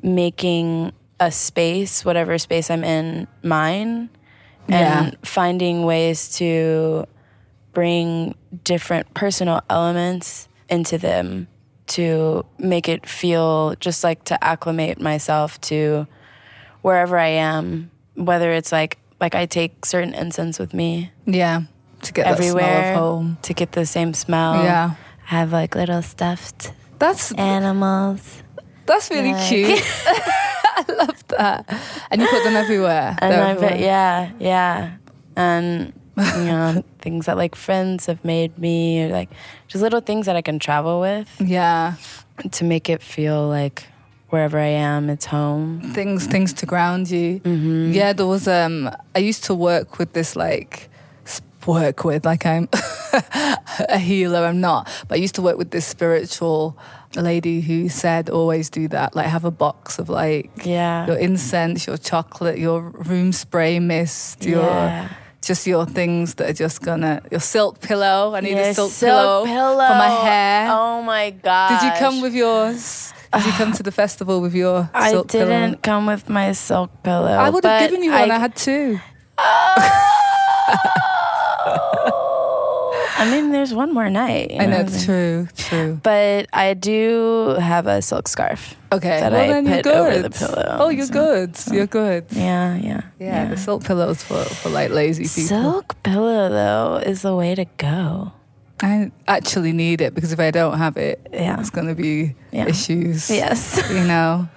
[0.00, 4.10] making a space, whatever space I'm in, mine.
[4.68, 5.10] And Yeah.
[5.24, 7.04] finding ways to
[7.72, 11.46] bring different personal elements into them
[11.88, 16.06] to make it feel just like to acclimate myself to
[16.82, 21.62] wherever I am, whether it's like like I take certain incense with me Yeah.
[22.02, 23.38] To get that everywhere smell of home.
[23.42, 24.62] to get the same smell.
[24.64, 24.94] Yeah.
[25.30, 28.42] I have like little stuffed That's animals.
[28.86, 29.82] that's really Like- cute.
[30.06, 31.68] I love that.
[32.10, 33.14] And you put them everywhere.
[33.18, 33.84] And They're I bet everywhere.
[33.86, 34.90] yeah, yeah.
[35.36, 35.92] And
[36.38, 39.30] you know, things that like friends have made me or like
[39.68, 41.94] just little things that I can travel with Yeah.
[42.52, 43.84] to make it feel like
[44.28, 45.80] wherever I am, it's home.
[45.94, 47.40] things things to ground you.
[47.40, 47.92] Mm-hmm.
[47.92, 50.88] Yeah, there was um I used to work with this like
[51.66, 52.68] work with like I'm
[53.88, 56.76] a healer I'm not, but I used to work with this spiritual
[57.16, 61.06] lady who said always do that like have a box of like Yeah.
[61.06, 65.08] your incense, your chocolate, your room spray mist, your Yeah.
[65.50, 68.34] Just your things that are just gonna your silk pillow.
[68.36, 69.44] I need Yeah, a silk, pillow,
[69.90, 70.68] for my hair.
[70.70, 71.68] Oh my god!
[71.70, 73.12] Did you come with yours?
[73.34, 75.50] Did you come to the festival with your I silk pillow?
[75.50, 77.34] I didn't come with my silk pillow.
[77.46, 78.30] I would have given you one.
[78.30, 79.00] I, had two.
[80.72, 81.06] Oh!
[83.20, 84.50] I mean, there's one more night.
[84.58, 86.00] I know what it's true, true.
[86.02, 88.74] But I do have a silk scarf.
[88.92, 89.94] Okay, That well I then you're good.
[89.94, 91.50] over the pillow, Oh, you're so- good.
[91.70, 92.24] You're good.
[92.30, 95.48] Yeah, yeah, Yeah, the silk pillows for for like lazy people.
[95.48, 98.32] Silk pillow though is the way to go.
[98.82, 101.60] I actually need it because if I don't have it, Yeah.
[101.60, 102.66] it's gonna be Yeah.
[102.68, 103.28] issues.
[103.30, 103.78] Yes.
[103.92, 104.48] you know.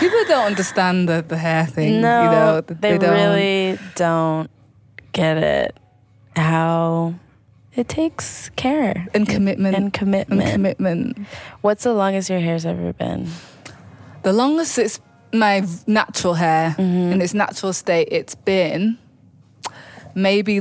[0.00, 2.00] People don't understand the, the hair thing.
[2.00, 3.10] no, you know, they, don't.
[3.12, 4.48] really don't
[5.12, 5.76] get it.
[6.36, 7.12] How
[7.76, 10.42] it takes care and commitment and commitment.
[10.42, 11.18] and commitment.
[11.60, 13.28] What's the longest your hair's ever been?
[14.22, 15.00] The longest it's
[15.32, 17.12] my natural hair Mm-hmm.
[17.12, 18.98] in its natural state, it's been
[20.14, 20.60] maybe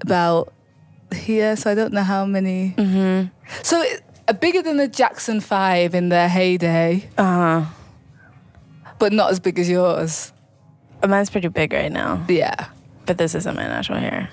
[0.00, 0.52] about
[1.14, 1.56] here.
[1.56, 2.74] So I don't know how many.
[2.76, 3.28] Mm-hmm.
[3.62, 7.64] So it, uh, bigger than the Jackson Five in their heyday, Uh huh.
[8.98, 10.32] but not as big as yours.
[11.06, 12.68] Mine's pretty big right now, Yeah,
[13.06, 14.28] but this isn't my natural hair.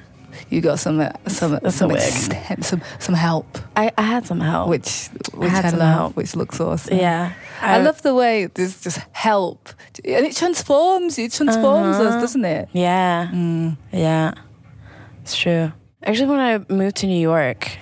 [0.49, 4.39] You got some uh, some It's some extent- some some help, I, I had some
[4.39, 4.69] help.
[4.69, 6.15] which which I, had some love, help.
[6.15, 6.97] which looks awesome.
[6.97, 9.69] yeah, I, love the way this just help,
[10.03, 11.17] and it transforms.
[11.17, 12.09] It transforms Uh-huh.
[12.15, 12.69] us, doesn't it?
[12.73, 13.77] Yeah, Mm.
[13.91, 14.33] yeah,
[15.21, 15.71] it's true.
[16.03, 17.77] Actually, when I moved to New York,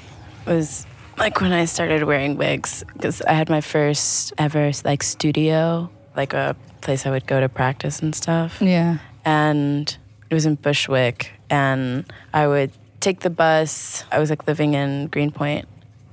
[0.47, 0.85] was
[1.17, 6.33] like when I started wearing wigs because I had my first ever like studio, like
[6.33, 8.61] a place I would go to practice and stuff.
[8.61, 8.97] Yeah.
[9.25, 9.97] and
[10.33, 11.31] it was in Bushwick.
[11.49, 14.03] And I would take the bus.
[14.11, 15.67] I was like living in Greenpoint.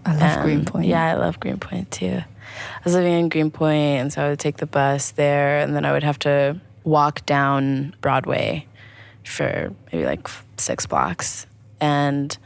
[0.05, 0.87] I love and- Greenpoint.
[0.87, 2.21] Yeah, I love Greenpoint too.
[2.23, 5.85] I was living in Greenpoint, and so I would take the bus there, and then
[5.85, 8.67] I would have to walk down Broadway
[9.25, 10.29] for maybe like
[10.59, 11.47] six blocks.
[11.81, 12.37] And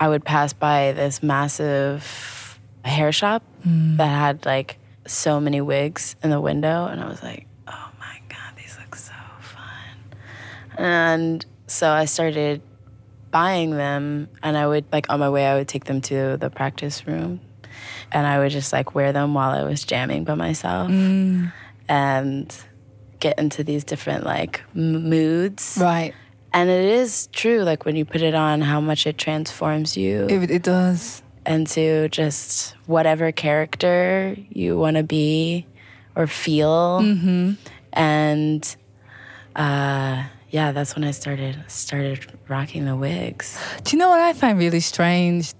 [0.00, 3.96] I would pass by this massive hair shop mm.
[3.96, 8.20] that had like so many wigs in the window, and I was like, oh my
[8.28, 10.18] God, these look so fun.
[10.78, 12.62] And so I started
[13.30, 16.50] buying them, and I would, like, on my way, I would take them to the
[16.50, 17.40] practice room,
[18.12, 20.90] and I would just like wear them while I was jamming by myself
[21.88, 22.54] and
[23.20, 26.12] get into these different like m- moods Right.
[26.52, 30.26] and it is true like when you put it on how much it transforms you
[30.28, 31.22] It, it does.
[31.46, 35.66] into just whatever character you want to be
[36.16, 36.98] or feel
[37.92, 38.76] and
[39.56, 43.58] uh yeah that's when i started started rocking the wigs.
[43.82, 45.54] Do you know what I find really strange?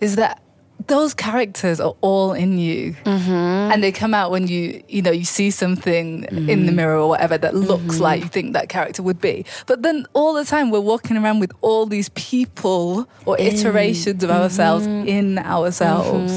[0.00, 0.40] Is that
[0.86, 3.30] those characters are all in you, mm-hmm.
[3.72, 6.76] and they come out when you you know you see something in the mm-hmm.
[6.76, 8.02] mirror or whatever that looks mm-hmm.
[8.02, 9.44] like you think that character would be.
[9.66, 14.30] But then all the time we're walking around with all these people or iterations of
[14.30, 16.32] ourselves in ourselves,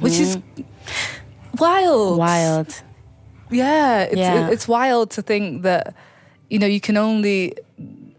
[0.00, 0.38] which is
[1.58, 2.18] wild.
[2.18, 2.82] wild.
[3.52, 4.50] Yeah, it's, Yeah.
[4.50, 5.94] it's wild to think that
[6.50, 7.54] you know you can only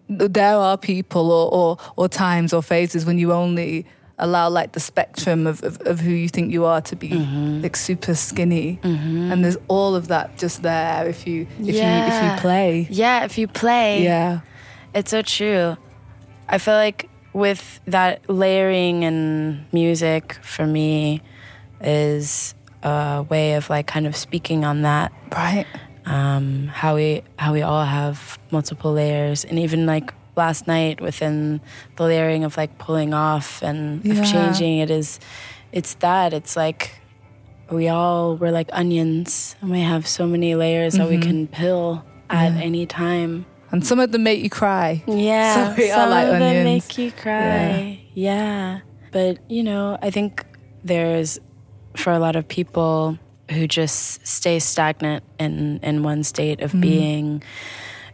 [0.10, 3.86] there are people or, or or times or phases when you only
[4.22, 7.62] allow like the spectrum of, of, of who you think you are to be mm-hmm.
[7.62, 8.80] like super skinny.
[8.84, 9.32] Mm-hmm.
[9.32, 12.88] And there's all of that just there if you if you if you play.
[12.89, 14.04] Yeah if you play.
[14.04, 14.41] Yeah.
[14.94, 15.76] It's so true.
[16.48, 21.22] I feel like with that layering and music for me
[21.80, 25.12] is a way of like kind of speaking on that.
[25.32, 25.65] right
[26.05, 31.61] Um, how we how we all have multiple layers, and even like last night within
[31.97, 34.13] the layering of like pulling off and Yeah.
[34.21, 35.19] of changing, it is,
[35.71, 36.95] it's that it's like
[37.69, 42.03] we all we're like onions, and we have so many layers that we can peel
[42.29, 43.45] at any time.
[43.71, 47.11] and some of them make you cry Yeah, So some like of them make you
[47.11, 48.01] cry.
[48.15, 48.79] Yeah.
[49.11, 50.45] but you know, I think
[50.83, 51.39] there's
[51.95, 53.17] for a lot of people
[53.51, 56.81] who just stay stagnant in in one state of Mm-hmm.
[56.81, 57.43] being.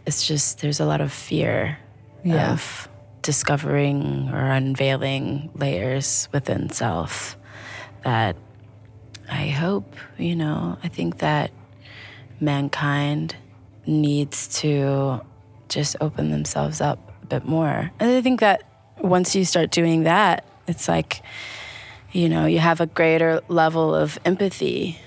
[0.06, 1.78] It's just there's a lot of fear
[2.24, 2.52] Yeah.
[2.52, 2.88] of
[3.22, 7.36] discovering or unveiling layers within self
[8.04, 8.36] that
[9.30, 11.50] I hope, you know, I think that
[12.40, 13.36] mankind
[13.86, 15.20] needs to
[15.68, 17.90] just open themselves up a bit more.
[18.00, 18.62] And I think that
[18.98, 21.22] once you start doing that, it's like,
[22.12, 24.98] you know, you have a greater level of empathy.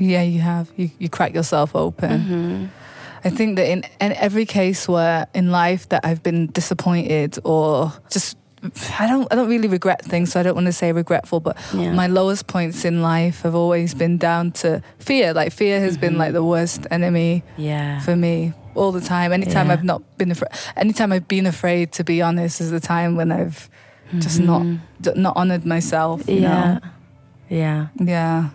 [0.00, 0.72] Yeah, you have.
[0.76, 2.20] You, you crack yourself open.
[2.20, 2.66] Mm-hmm.
[3.22, 7.92] I think that in, in every case where in life that I've been disappointed or
[8.08, 8.36] just
[8.98, 11.56] I don't I don't really regret things, so I don't want to say regretful, but
[11.74, 11.92] Yeah.
[11.92, 15.32] my lowest points in life have always been down to fear.
[15.32, 16.34] Like fear has been like mm-hmm.
[16.34, 18.00] the worst enemy Yeah.
[18.00, 19.32] for me all the time.
[19.32, 19.72] Anytime Yeah.
[19.74, 23.32] I've not been afraid, anytime I've been afraid to be honest, is the time when
[23.32, 23.68] I've
[24.18, 25.22] just not mm-hmm.
[25.22, 26.28] not honored myself.
[26.28, 26.50] You yeah.
[26.50, 26.80] know?
[27.48, 27.86] Yeah.
[27.98, 28.50] yeah,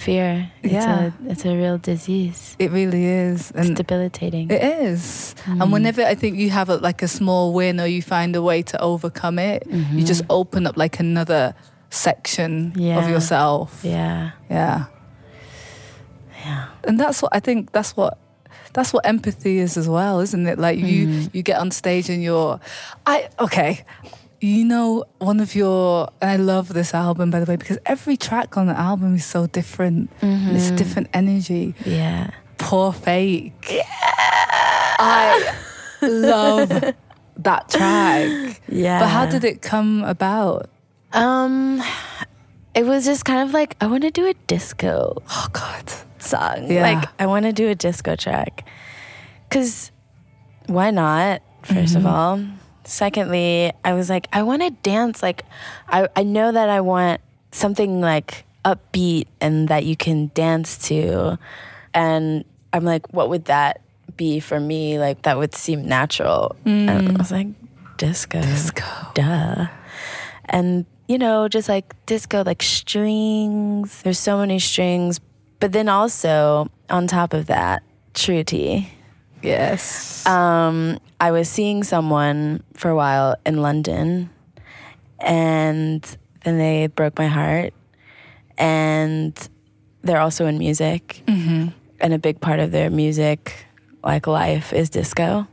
[0.00, 0.50] Fear.
[0.62, 1.12] It's Yeah.
[1.26, 2.56] a it's a real disease.
[2.58, 4.50] it really is, It's and debilitating.
[4.50, 5.34] It is.
[5.46, 5.72] And mm.
[5.72, 8.62] whenever I think you have a, like a small win or you find a way
[8.62, 10.04] to overcome it, you mm-hmm.
[10.04, 11.54] just open up like another
[11.90, 13.80] section of yourself.
[13.84, 14.30] yeah.
[14.48, 14.86] Yeah.
[16.44, 16.68] Yeah.
[16.84, 18.16] And that's what I think that's what
[18.72, 20.58] that's what empathy is as well, isn't it?
[20.58, 21.30] Like you mm.
[21.34, 22.58] you get on stage and you're
[23.04, 23.84] I okay.
[24.42, 28.16] You know, one of your, and I love this album by the way, because every
[28.16, 30.10] track on the album is so different.
[30.22, 31.74] It's different energy.
[31.84, 32.30] Yeah.
[32.56, 33.66] Poor fake.
[33.70, 33.82] Yeah.
[34.98, 35.54] I
[36.02, 36.68] love
[37.36, 38.60] that track.
[38.68, 39.00] Yeah.
[39.00, 40.70] But how did it come about?
[41.12, 41.82] Um,
[42.74, 45.92] it was just kind of like I want to do a disco Oh God.
[46.18, 46.70] song.
[46.70, 46.82] Yeah.
[46.82, 48.66] Like I want to do a disco track.
[49.50, 49.90] Cause
[50.66, 51.42] why not?
[51.64, 52.40] 1st of all.
[52.84, 55.22] Secondly, I was like, I want to dance.
[55.22, 55.44] Like,
[55.88, 57.20] I I know that I want
[57.52, 61.38] something like upbeat and that you can dance to,
[61.94, 63.80] and I'm like, what would that
[64.16, 64.98] be for me?
[64.98, 66.56] Like that would seem natural.
[66.64, 67.48] And I was like,
[67.96, 68.40] disco.
[68.40, 68.84] Disco.
[69.14, 69.66] Duh.
[70.46, 74.02] And you know, just like disco, like strings.
[74.02, 75.20] There's so many strings,
[75.58, 77.82] but then also on top of that,
[78.14, 78.88] true Truity.
[79.42, 80.26] Yes.
[80.26, 84.30] Um, I was seeing someone for a while in London,
[85.20, 86.02] and
[86.44, 87.74] then they broke my heart.
[88.56, 89.36] And
[90.02, 91.72] they're also in music, and
[92.14, 93.66] a big part of their music,
[94.04, 95.46] like life, is disco.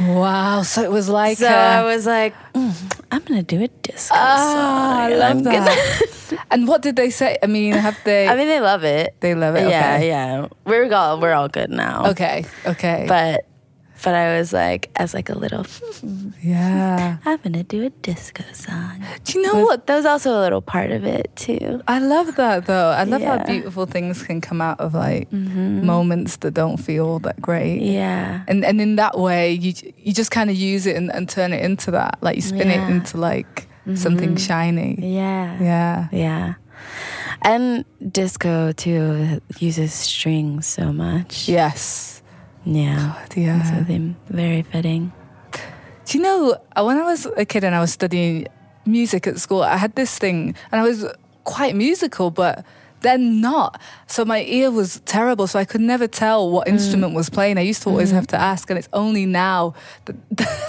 [0.00, 0.62] wow.
[0.62, 2.72] So it was like So a- I was like, mm,
[3.10, 5.10] I'm gonna do a disco I song.
[5.12, 6.46] and love I'm gonna- that.
[6.50, 7.38] and what did they say?
[7.42, 8.28] I mean, have they?
[8.28, 9.16] I mean, they love it.
[9.20, 9.68] they love it.
[9.68, 10.08] Yeah, Okay.
[10.08, 10.46] yeah.
[10.66, 12.10] We're all we're all good now.
[12.10, 12.44] Okay.
[12.66, 13.06] Okay.
[13.08, 13.46] But
[14.02, 15.64] but I was like, as like a little,
[16.42, 17.18] yeah.
[17.24, 19.04] I'm gonna do a disco song.
[19.24, 19.86] Do you know what?
[19.86, 21.80] That was also a little part of it too.
[21.86, 22.90] I love that though.
[22.90, 25.86] I love how beautiful things can come out of like mm-hmm.
[25.86, 27.80] moments that don't feel that great.
[27.82, 28.44] Yeah.
[28.48, 31.52] And and in that way, you you just kind of use it and, and turn
[31.52, 32.18] it into that.
[32.20, 32.88] Like you spin Yeah.
[32.88, 33.96] it into like mm-hmm.
[33.96, 34.98] something shiny.
[35.00, 35.58] Yeah.
[35.60, 36.08] Yeah.
[36.12, 36.54] Yeah.
[37.42, 41.48] And disco too uses strings so much.
[41.48, 42.21] Yes.
[42.64, 43.14] Yeah.
[43.28, 43.62] God, yeah.
[43.62, 45.12] So they very fitting.
[46.04, 48.46] Do you know, when I was a kid and I was studying
[48.84, 51.06] music at school, I had this thing and I was
[51.44, 52.64] quite musical, but
[53.02, 53.80] then not.
[54.06, 56.72] So my ear was terrible, so I could never tell what mm.
[56.72, 57.58] instrument was playing.
[57.58, 58.16] I used to always mm-hmm.
[58.16, 60.16] have to ask, and it's only now that,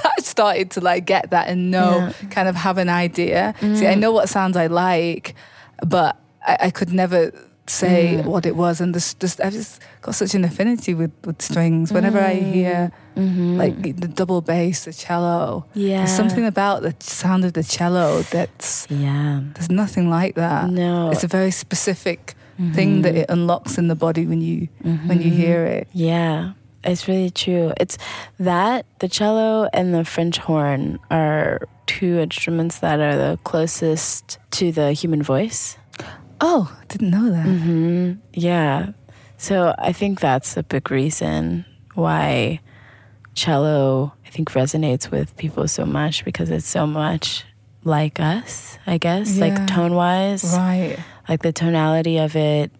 [0.05, 3.53] I started to like get that and know, kind of have an idea.
[3.59, 3.99] See, I mm.
[3.99, 5.35] know what sounds I like,
[5.85, 7.31] but I, I could never
[7.67, 8.25] say mm.
[8.25, 8.81] what it was.
[8.81, 11.91] And this, this, I've just got such an affinity with, with strings.
[11.91, 12.53] Whenever I mm.
[12.53, 13.57] hear mm-hmm.
[13.57, 15.99] like the double bass, the cello, Yeah.
[15.99, 19.41] there's something about the sound of the cello that's Yeah.
[19.55, 20.69] there's nothing like that.
[20.69, 21.09] No.
[21.09, 22.73] it's a very specific mm-hmm.
[22.73, 25.77] thing that it unlocks in the body when you when you hear mm-hmm.
[25.79, 25.87] it.
[25.93, 27.71] Yeah, it's really true.
[27.79, 27.97] It's
[28.39, 34.71] that the cello and the French horn are two instruments that are the closest to
[34.71, 35.77] the human voice.
[36.41, 37.45] Oh, didn't know that.
[37.45, 38.19] Mm-hmm.
[38.33, 38.91] Yeah.
[39.37, 41.65] So I think that's a big reason
[41.95, 42.59] why
[43.33, 47.43] cello I think resonates with people so much because it's so much
[47.83, 49.45] like us, I guess, Yeah.
[49.47, 50.43] like tone wise.
[50.55, 50.97] Right.
[51.29, 52.71] like the tonality of it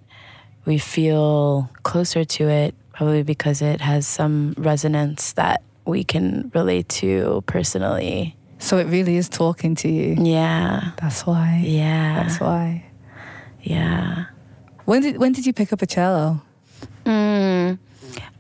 [0.65, 6.87] we feel closer to it probably because it has some resonance that we can relate
[6.87, 10.15] to personally So it really is talking to you.
[10.19, 11.61] yeah That's why.
[11.65, 12.85] yeah That's why.
[13.61, 14.25] yeah
[14.85, 16.41] When did when did you pick up a cello?
[17.05, 17.77] mm,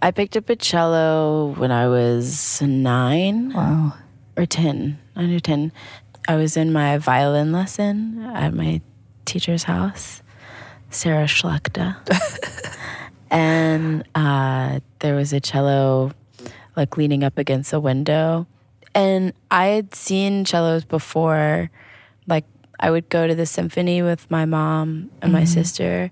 [0.01, 3.93] i picked up a cello when i was nine Wow.
[4.37, 5.71] or 10 nine or 10
[6.27, 8.81] i was in my violin lesson at my
[9.25, 10.21] teacher's house
[10.89, 11.95] sarah schlechter
[13.31, 16.11] and uh, there was a cello
[16.75, 18.45] like leaning up against a window
[18.95, 21.69] and i had seen cellos before
[22.27, 22.45] like
[22.83, 25.45] i would go to the symphony with my mom and my mm-hmm.
[25.45, 26.11] sister.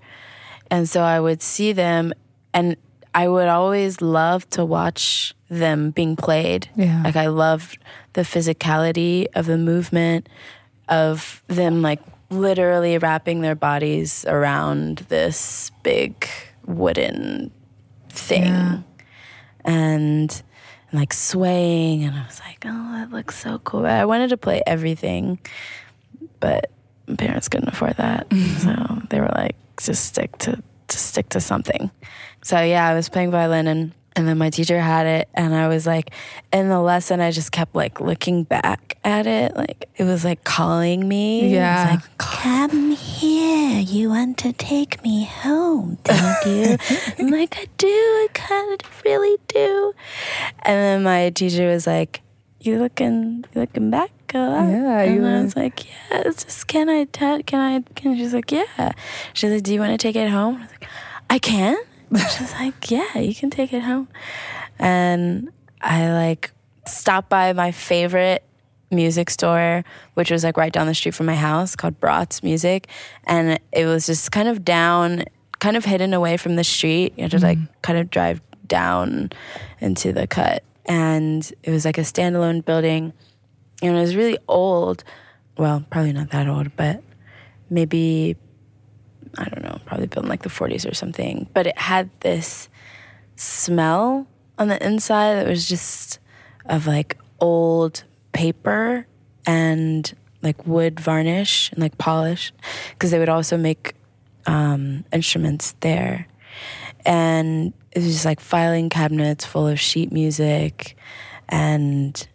[0.72, 2.14] And so i would see them
[2.54, 2.78] and
[3.14, 6.70] i would always love to watch them being played.
[6.76, 7.04] Yeah.
[7.04, 7.78] like i loved
[8.14, 10.30] the physicality of the movement
[10.88, 16.26] of them like literally wrapping their bodies around this big
[16.66, 17.52] wooden
[18.10, 18.44] thing.
[18.44, 18.80] Yeah.
[19.66, 20.42] and
[20.94, 23.86] like swaying and i was like oh that looks so cool.
[23.86, 25.40] I wanted to play everything
[26.42, 26.70] but
[27.08, 28.28] my parents couldn't afford that.
[28.30, 28.58] Mm-hmm.
[28.58, 31.90] So they were like just stick to just stick to something.
[32.44, 35.70] So yeah i was playing violin and and then my teacher had it and i
[35.70, 36.12] was like
[36.52, 40.44] in the lesson i just kept like looking back at it like it was like
[40.44, 41.54] calling me.
[41.54, 41.94] Yeah.
[41.94, 46.78] it was like come here you want to take me home don't you?
[47.20, 49.94] I'm like i do i kind of really do.
[50.64, 52.22] And then my teacher was like
[52.62, 56.68] you looking you looking back a lot?" Yeah, and I was like yeah it's just
[56.68, 58.92] can i ta- can i can she's like yeah.
[59.34, 60.58] She's like do you want to take it home?
[60.58, 60.88] I was like
[61.30, 61.78] i can.
[62.38, 64.08] She's like yeah you can take it home.
[64.80, 66.52] And i like
[66.86, 68.44] stopped by my favorite
[68.90, 72.88] music store which was like right down the street from my house called Bratz Music.
[73.26, 75.26] And it was just kind of down
[75.60, 77.14] kind of hidden away from the street.
[77.16, 77.74] You had to like mm-hmm.
[77.82, 79.32] kind of drive down
[79.80, 83.14] into the cut and it was like a standalone building
[83.82, 85.04] and it was really old
[85.58, 87.04] well probably not that old but
[87.70, 88.36] maybe
[89.38, 91.48] I don't know, probably built in like the 40s or something.
[91.54, 92.70] But it had this
[93.36, 96.20] smell on the inside that was just
[96.66, 99.08] of like old paper
[99.46, 102.52] and like wood varnish and like polish
[102.92, 103.94] because they would also make
[104.46, 106.28] um, instruments there.
[107.06, 110.98] And it was just like filing cabinets full of sheet music.
[111.50, 112.28] And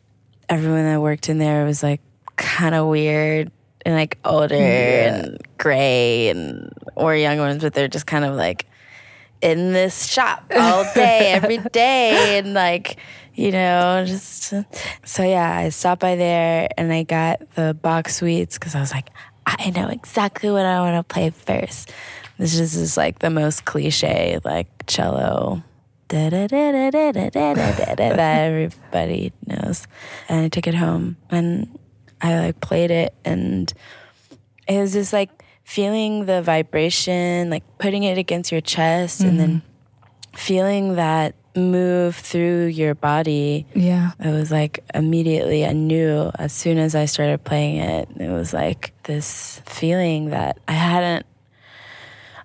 [0.49, 2.01] everyone that worked in there was like
[2.37, 3.51] kind of weird
[3.85, 8.67] and like older and gray and or young ones, but they're just kind of like
[9.41, 12.97] in this shop all day, every day, and like
[13.35, 14.55] you know, just
[15.05, 15.57] so yeah.
[15.57, 19.11] I stopped by there and I got the Bach suites because I was like,
[19.47, 21.93] I know exactly what I want to play first.
[22.39, 25.63] This is just like the most cliche, like cello.
[28.09, 29.87] that everybody knows.
[30.29, 31.79] And I took it home and
[32.21, 33.73] I like played it and
[34.69, 39.29] it was just like feeling the vibration, like putting it against your chest mm-hmm.
[39.31, 40.37] and then mm-hmm.
[40.37, 43.67] feeling that move through your body.
[43.75, 44.13] Yeah.
[44.21, 48.53] It was like immediately I knew as soon as I started playing it, it was
[48.53, 51.27] like this feeling that I hadn't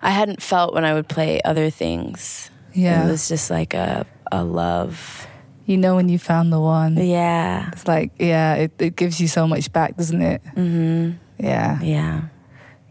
[0.02, 2.50] I hadn't felt when I would play other things.
[2.74, 3.06] Yeah.
[3.06, 5.26] It was just like a a love.
[5.66, 6.96] You know when you found the one.
[6.96, 7.70] Yeah.
[7.72, 10.42] It's like, yeah, it, it gives you so much back, doesn't it?
[10.56, 11.12] Mm-hmm.
[11.38, 11.80] Yeah.
[11.80, 12.22] Yeah.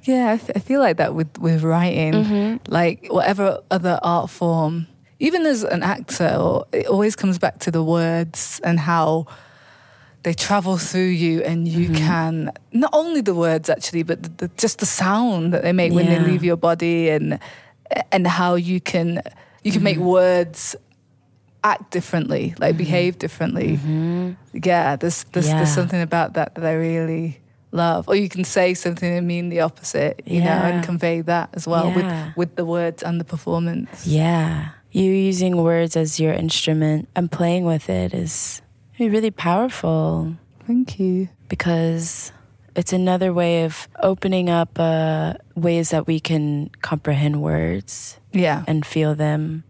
[0.04, 2.60] Yeah, I, f- I feel like that with, with writing.
[2.68, 4.88] Like, whatever other art form,
[5.20, 9.28] even as an actor, it always comes back to the words and how
[10.24, 11.96] they travel through you and you Mm-hmm.
[12.08, 15.92] can not only the words actually but the, the, just the sound that they make
[15.94, 17.40] when they leave your body and
[18.12, 19.22] and how you can
[19.64, 20.06] you can make Mm-hmm.
[20.20, 20.76] words
[21.64, 23.80] act differently like behave differently
[24.54, 25.52] yeah there's there's, Mm-hmm.
[25.52, 25.58] Yeah.
[25.58, 27.40] there's something about that that i really
[27.72, 31.50] love or you can say something and mean the opposite you know and convey that
[31.54, 31.96] as well Yeah.
[31.96, 34.70] with with the words and the performance Yeah.
[34.94, 38.62] You using words as your instrument and playing with it is
[39.10, 40.36] really powerful
[40.68, 42.32] thank you because
[42.76, 48.86] it's another way of opening up uh, ways that we can comprehend words yeah and
[48.86, 49.64] feel them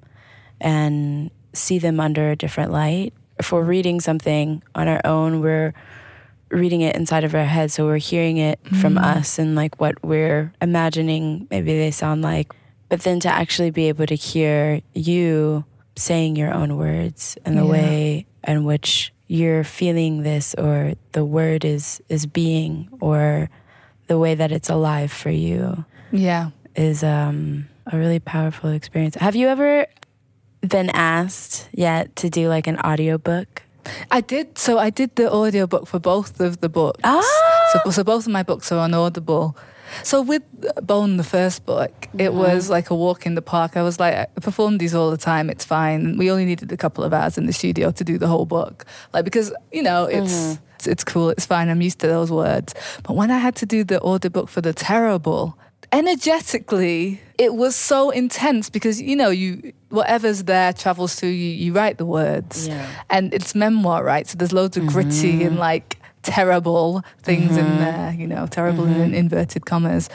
[0.59, 3.13] and see them under a different light.
[3.39, 5.73] If we're reading something on our own, we're
[6.49, 7.71] reading it inside of our head.
[7.71, 12.53] So we're hearing it from us and like what we're imagining maybe they sound like.
[12.89, 15.65] But then to actually be able to hear you
[15.95, 17.71] saying your own words and the Yeah.
[17.71, 23.49] way in which you're feeling this or the word is is being or
[24.07, 29.15] the way that it's alive for you yeah is um, a really powerful experience.
[29.15, 29.85] Have you ever
[30.61, 33.63] been asked yet to do like an audiobook?
[34.11, 34.57] I did.
[34.57, 36.99] So I did the audiobook for both of the books.
[37.03, 37.21] Ah!
[37.73, 39.57] So, so both of my books are on Audible.
[40.03, 40.43] So with
[40.85, 42.37] Bone, the first book, it mm-hmm.
[42.37, 43.77] was like a walk in the park.
[43.77, 45.49] I was like, I perform these all the time.
[45.49, 46.17] It's fine.
[46.17, 48.85] We only needed a couple of hours in the studio to do the whole book,
[49.13, 50.63] like because you know it's mm-hmm.
[50.75, 51.29] it's, it's cool.
[51.29, 51.69] It's fine.
[51.69, 52.73] I'm used to those words.
[53.03, 55.57] But when I had to do the audiobook for the terrible,
[55.91, 61.49] energetically, it was so intense because you know you whatever's there travels through you.
[61.49, 62.87] You write the words, Yeah.
[63.09, 64.27] and it's memoir, right?
[64.27, 65.59] So there's loads of gritty and mm-hmm.
[65.59, 67.77] like terrible things in mm-hmm.
[67.77, 69.13] there, you know, terrible in mm-hmm.
[69.13, 70.09] inverted commas.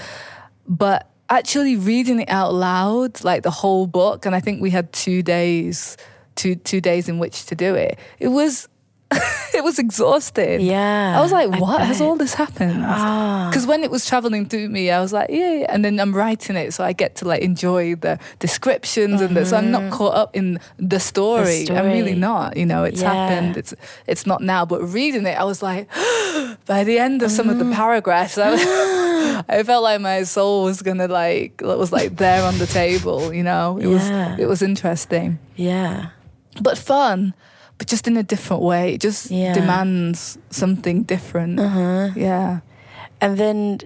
[0.66, 4.92] But actually reading it out loud, like the whole book, and I think we had
[4.92, 5.96] two days,
[6.34, 7.98] two two days in which to do it.
[8.18, 8.68] It was.
[9.54, 10.60] it was exhausting.
[10.60, 12.82] Yeah, I was like, what has all this happened?
[12.84, 13.48] Ah.
[13.48, 15.66] Because when it was traveling through me, I was like, yeah, yeah.
[15.68, 19.46] And then I'm writing it, so I get to like enjoy the descriptions and the,
[19.46, 21.68] so I'm not caught up in the story.
[21.70, 22.56] I'm really not.
[22.56, 23.12] You know, it's Yeah.
[23.14, 23.56] happened.
[23.56, 23.74] It's
[24.08, 24.66] it's not now.
[24.66, 25.88] But reading it, I was like,
[26.66, 28.66] by the end of some of the paragraphs, I, was-
[29.48, 33.32] I felt like my soul was gonna like it was like there on the table.
[33.32, 34.30] You know, it Yeah.
[34.32, 36.10] was it was interesting, yeah,
[36.60, 37.34] but fun.
[37.78, 38.94] But just in a different way.
[38.94, 39.52] It just Yeah.
[39.52, 41.60] demands something different.
[41.60, 42.10] Uh-huh.
[42.16, 42.60] Yeah.
[43.20, 43.80] and then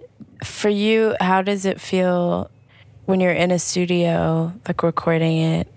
[0.45, 2.51] for you, how does it feel
[3.07, 5.69] when you're in a studio, like recording it,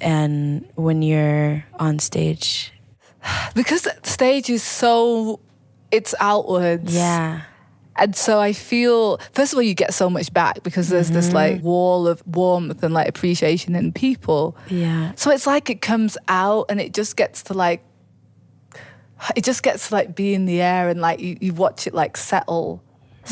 [0.00, 2.72] and when you're on stage?
[3.54, 5.40] because stage is so
[5.90, 7.42] it's outwards Yeah,
[8.00, 11.26] and so i feel first of all you get so much back because there's this
[11.26, 11.36] mm-hmm.
[11.36, 14.56] like wall of warmth and like appreciation in people.
[14.68, 17.84] Yeah, so it's like it comes out and it just gets to like
[19.36, 21.94] it just gets to like be in the air and like you, you watch it
[21.94, 22.82] like settle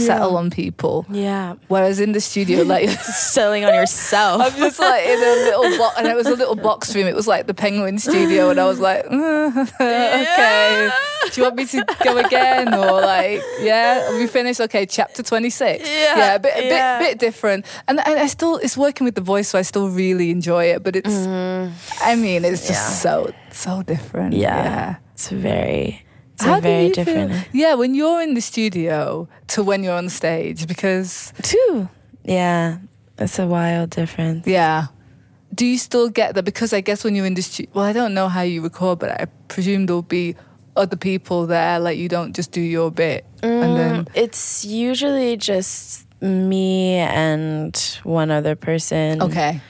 [0.06, 1.54] settle on people yeah.
[1.68, 4.42] whereas in the studio like Selling on yourself.
[4.42, 7.06] I'm just like in a little box, and it was a little box room.
[7.06, 10.90] It was like the Penguin Studio, and I was like, "Mm, okay,
[11.30, 14.60] do you want me to go again, or like, yeah, we finished?
[14.60, 15.84] Okay, chapter 26.
[15.88, 16.98] Yeah, a bit, a yeah.
[16.98, 19.88] bit, bit different, and, and I still it's working with the voice, so I still
[19.88, 20.82] really enjoy it.
[20.82, 23.12] But it's, I mean, it's just Yeah.
[23.12, 24.34] so so different.
[24.34, 24.56] yeah.
[24.64, 24.96] yeah.
[25.14, 26.04] it's very,
[26.38, 27.32] it's How very do you different.
[27.32, 31.88] Feel, yeah, when you're in the studio to when you're on stage, because Too.
[32.22, 32.78] Yeah,
[33.18, 34.46] it's a wild difference.
[34.46, 34.86] Yeah.
[35.52, 36.44] Do you still get that?
[36.44, 39.00] Because I guess when you're in the studio, well, I don't know how you record,
[39.00, 40.36] but I presume there'll be
[40.76, 41.80] other people there.
[41.80, 44.04] Like you don't just do your bit and then.
[44.04, 49.22] Mm, it's usually just me and one other person.
[49.22, 49.60] Okay.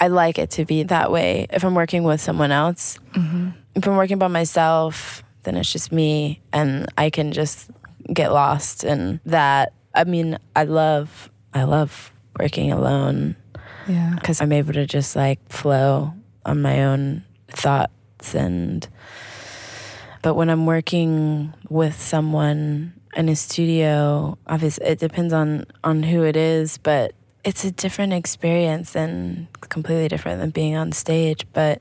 [0.00, 1.46] I like it to be that way.
[1.50, 3.50] If I'm working with someone else, mm-hmm.
[3.74, 7.70] if I'm working by myself, then it's just me and I can just
[8.12, 9.72] get lost in that.
[9.94, 13.36] I mean, I love, I love working alone
[13.88, 14.14] Yeah.
[14.14, 16.14] because I'm able to just like flow
[16.46, 18.86] on my own thoughts and
[20.22, 26.22] but when I'm working with someone in a studio, obviously it depends on on who
[26.24, 31.80] it is, but it's a different experience and completely different than being on stage, but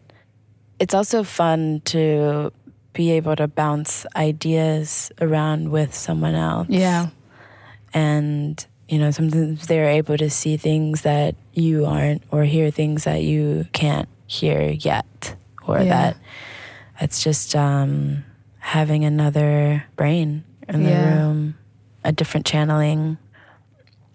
[0.80, 2.51] it's also fun to
[2.94, 7.08] be able to bounce ideas around with someone else Yeah.
[7.94, 13.04] and you know sometimes they're able to see things that you aren't or hear things
[13.04, 15.36] that you can't hear yet
[15.68, 15.86] or Yeah.
[15.86, 16.18] that
[17.02, 18.26] it's just um,
[18.60, 21.16] having another brain in the Yeah.
[21.22, 21.56] room
[22.04, 23.18] a different channeling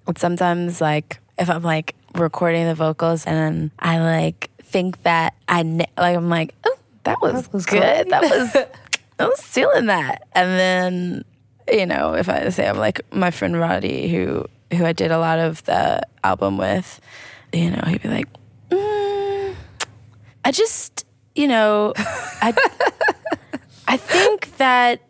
[0.04, 5.62] But sometimes like if i'm like recording the vocals and i like think that i
[5.96, 8.08] like i'm like oh that was, was good great.
[8.10, 8.56] that was
[9.18, 10.26] I was feeling that.
[10.32, 11.24] And then,
[11.70, 15.18] you know, if I say I'm like my friend Roddy, who who I did a
[15.18, 17.00] lot of the album with,
[17.52, 18.28] you know, he'd be like,
[18.70, 19.54] mm,
[20.44, 22.54] I just, you know, I
[23.88, 25.00] I think that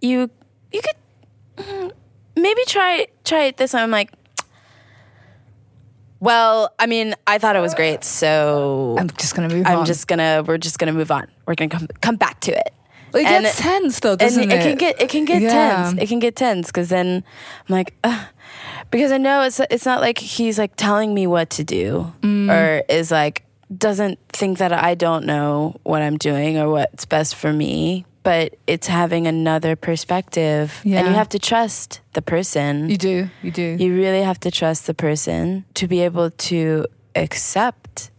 [0.00, 0.28] you
[0.72, 1.92] you could mm,
[2.34, 3.82] maybe try try it this one.
[3.82, 4.10] I'm like,
[6.22, 9.86] well, I mean, I thought it was great, so I'm just gonna move I'm on.
[9.86, 11.26] just gonna we're just gonna move on.
[11.46, 12.72] We're gonna come come back to it.
[13.14, 14.62] It and gets it- tense though, And doesn't it, it?
[14.62, 15.50] can get it can get Yeah.
[15.84, 16.00] tense.
[16.00, 17.24] It can get tense because then
[17.68, 18.26] I'm like, Ugh.
[18.90, 22.48] because I know it's it's not like he's like telling me what to do Mm.
[22.50, 23.42] or is like
[23.76, 28.04] doesn't think that I don't know what I'm doing or what's best for me.
[28.22, 32.88] But it's having another perspective, and you have to trust the person.
[32.88, 33.30] You do.
[33.42, 33.76] You do.
[33.78, 38.10] You really have to trust the person to be able to accept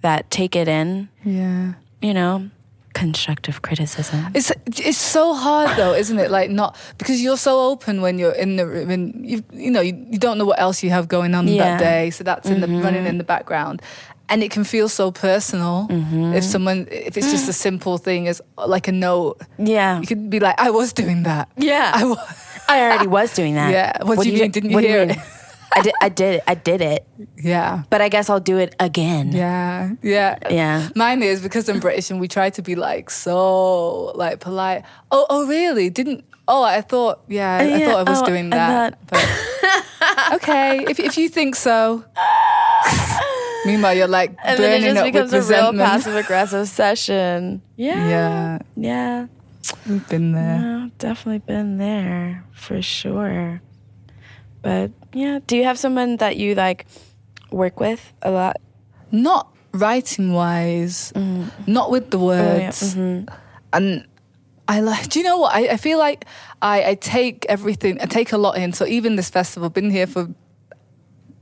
[0.00, 1.74] that, take it in, yeah.
[2.00, 2.50] you know,
[2.94, 4.30] constructive criticism.
[4.34, 6.30] It's it's so hard though, isn't it?
[6.30, 9.80] Like not because you're so open when you're in the room and you you know
[9.80, 11.76] you, you don't know what else you have going on Yeah.
[11.76, 12.82] that day, so that's in the mm-hmm.
[12.82, 13.82] running in the background,
[14.28, 16.40] and it can feel so personal if mm-hmm.
[16.40, 19.40] someone if it's just a simple thing as like a note.
[19.58, 20.00] Yeah.
[20.00, 21.50] You could be like, I was doing that.
[21.56, 21.92] Yeah.
[21.94, 22.18] I was.
[22.66, 23.70] I already was doing that.
[23.74, 24.04] Yeah.
[24.04, 24.50] What do you mean?
[24.50, 25.10] Didn't you what hear mean?
[25.10, 25.18] it?
[25.74, 25.94] I did.
[26.00, 26.34] I did.
[26.34, 26.42] it.
[26.46, 27.06] I did it.
[27.36, 27.82] Yeah.
[27.90, 29.32] But I guess I'll do it again.
[29.32, 30.88] Yeah, yeah, Yeah.
[30.94, 34.84] Mine is because I'm British and we try to be like so like polite.
[35.10, 35.90] Oh, oh, really?
[35.90, 36.24] Didn't?
[36.46, 37.24] Oh, I thought.
[37.28, 38.98] Yeah, I, I thought I was oh, doing that.
[39.06, 42.04] But okay, if if you think so.
[43.66, 47.62] Meanwhile, you're like And then it just becomes a real passive aggressive session.
[47.76, 48.08] Yeah.
[48.08, 49.26] Yeah, Yeah.
[49.88, 50.60] we've been there.
[50.60, 53.62] Yeah, definitely been there for sure.
[54.62, 56.86] But yeah, do you have someone that you like
[57.50, 58.56] work with a lot?
[59.10, 61.48] Not writing wise, mm-hmm.
[61.66, 63.32] not with the oh, words, mm-hmm.
[63.72, 64.06] and.
[64.66, 65.10] I like.
[65.10, 65.54] Do you know what?
[65.54, 66.24] I, I feel like
[66.62, 68.00] I, I take everything.
[68.00, 68.72] I take a lot in.
[68.72, 70.30] So even this festival, been here for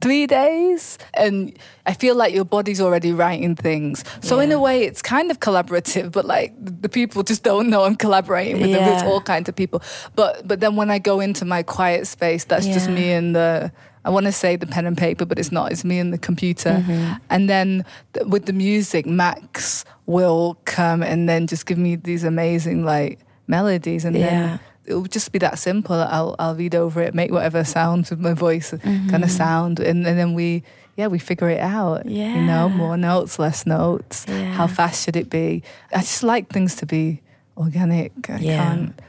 [0.03, 4.05] three days and I feel like your body's already writing things.
[4.21, 7.85] So in a way it's kind of collaborative, but like the people just don't know
[7.85, 8.93] I'm collaborating with them.
[8.93, 9.81] It's all kinds of people.
[10.17, 13.73] But but then when I go into my quiet space, that's just me and the
[14.05, 15.71] I want to say the pen and paper, but it's not.
[15.71, 16.71] It's me and the computer.
[16.83, 17.13] Mm-hmm.
[17.31, 17.85] And then
[18.15, 23.21] th- with the music, Max will come and then just give me these amazing like
[23.47, 24.27] melodies, and Yeah.
[24.27, 25.97] then it'll just be that simple.
[25.97, 29.27] I'll I'll read over it, make whatever sounds with my voice kind of mm-hmm.
[29.29, 30.63] sound, and, and then we
[30.97, 32.07] yeah we figure it out.
[32.07, 34.27] Yeah, you know, more notes, less notes.
[34.29, 34.53] Yeah.
[34.53, 35.63] How fast should it be?
[35.95, 37.21] I just like things to be
[37.57, 38.13] organic.
[38.29, 38.57] I Yeah.
[38.65, 39.01] can't.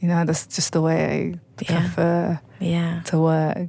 [0.00, 3.02] You know, that's just the way I prefer Yeah.
[3.06, 3.68] to work.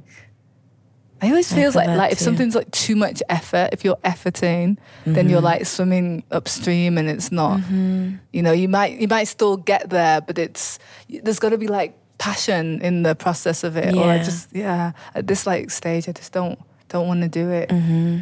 [1.22, 2.24] I always feels feel like like if too.
[2.24, 5.44] something's like too much effort, if you're efforting, then you're Mm-hmm.
[5.44, 7.60] like swimming upstream and it's not.
[7.70, 11.68] You know, you might you might still get there, but it's there's got to be
[11.68, 13.94] like passion in the process of it.
[13.94, 16.58] Or I just yeah, at this like stage, I just don't
[16.88, 17.70] don't want to do it.
[17.70, 18.18] Mm-hmm.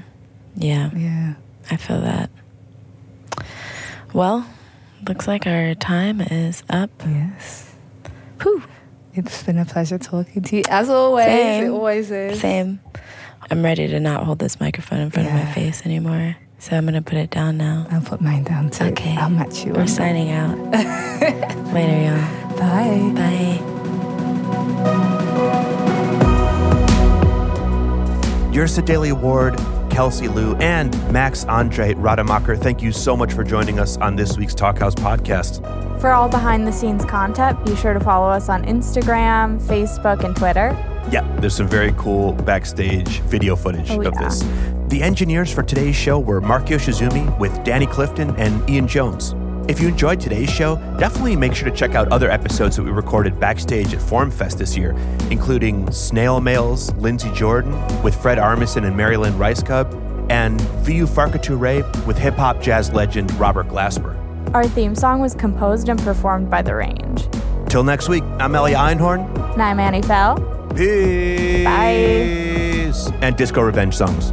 [0.57, 0.91] Yeah.
[0.95, 1.35] Yeah.
[1.71, 2.31] I feel that.
[4.13, 4.47] Well,
[5.09, 6.91] looks like our time is up.
[7.07, 7.75] Yes.
[8.43, 8.63] Whew.
[9.15, 11.27] It's been a pleasure talking to you as always.
[11.27, 11.65] Same.
[11.65, 12.41] It always is.
[12.41, 12.81] Same.
[13.51, 16.37] I'm ready to not hold this microphone in front of my face anymore.
[16.59, 17.87] So I'm going to put it down now.
[17.91, 18.85] I'll put mine down too.
[18.85, 19.15] Okay.
[19.17, 19.73] I'll match you.
[19.73, 19.93] We're on that.
[19.93, 20.57] signing out.
[21.75, 22.57] Later, y'all.
[22.57, 23.13] Bye.
[23.15, 23.59] Bye.
[28.53, 29.59] Yrsa Daley Ward,
[29.93, 34.39] Kelsey Lu, and Max André Rademacher, thank you so much for joining us on this
[34.39, 35.61] week's Talkhouse podcast.
[36.01, 40.35] For all behind the scenes content, be sure to follow us on Instagram, Facebook, and
[40.35, 40.71] Twitter.
[41.11, 44.29] Yeah, there's some very cool backstage video footage Oh, of yeah.
[44.29, 44.43] this.
[44.89, 49.35] The engineers for today's show were Mark Yoshizumi with Danny Clifton and Ian Jones.
[49.69, 52.91] If you enjoyed today's show, definitely make sure to check out other episodes that we
[52.91, 54.91] recorded backstage at FORM Fest this year,
[55.31, 61.41] including Snail Mail's Lindsey Jordan with Fred Armisen and Mary Lynn Rajskub, and Vieux Farka
[61.41, 64.19] Touré with hip hop jazz legend Robert Glasper.
[64.53, 67.29] Our theme song was composed and performed by The Range.
[67.69, 69.33] Till next week, I'm Elia Einhorn.
[69.53, 70.39] And I'm Annie Fell.
[70.75, 71.65] Peace.
[71.65, 73.19] Bye.
[73.23, 74.33] And Disco Revenge songs.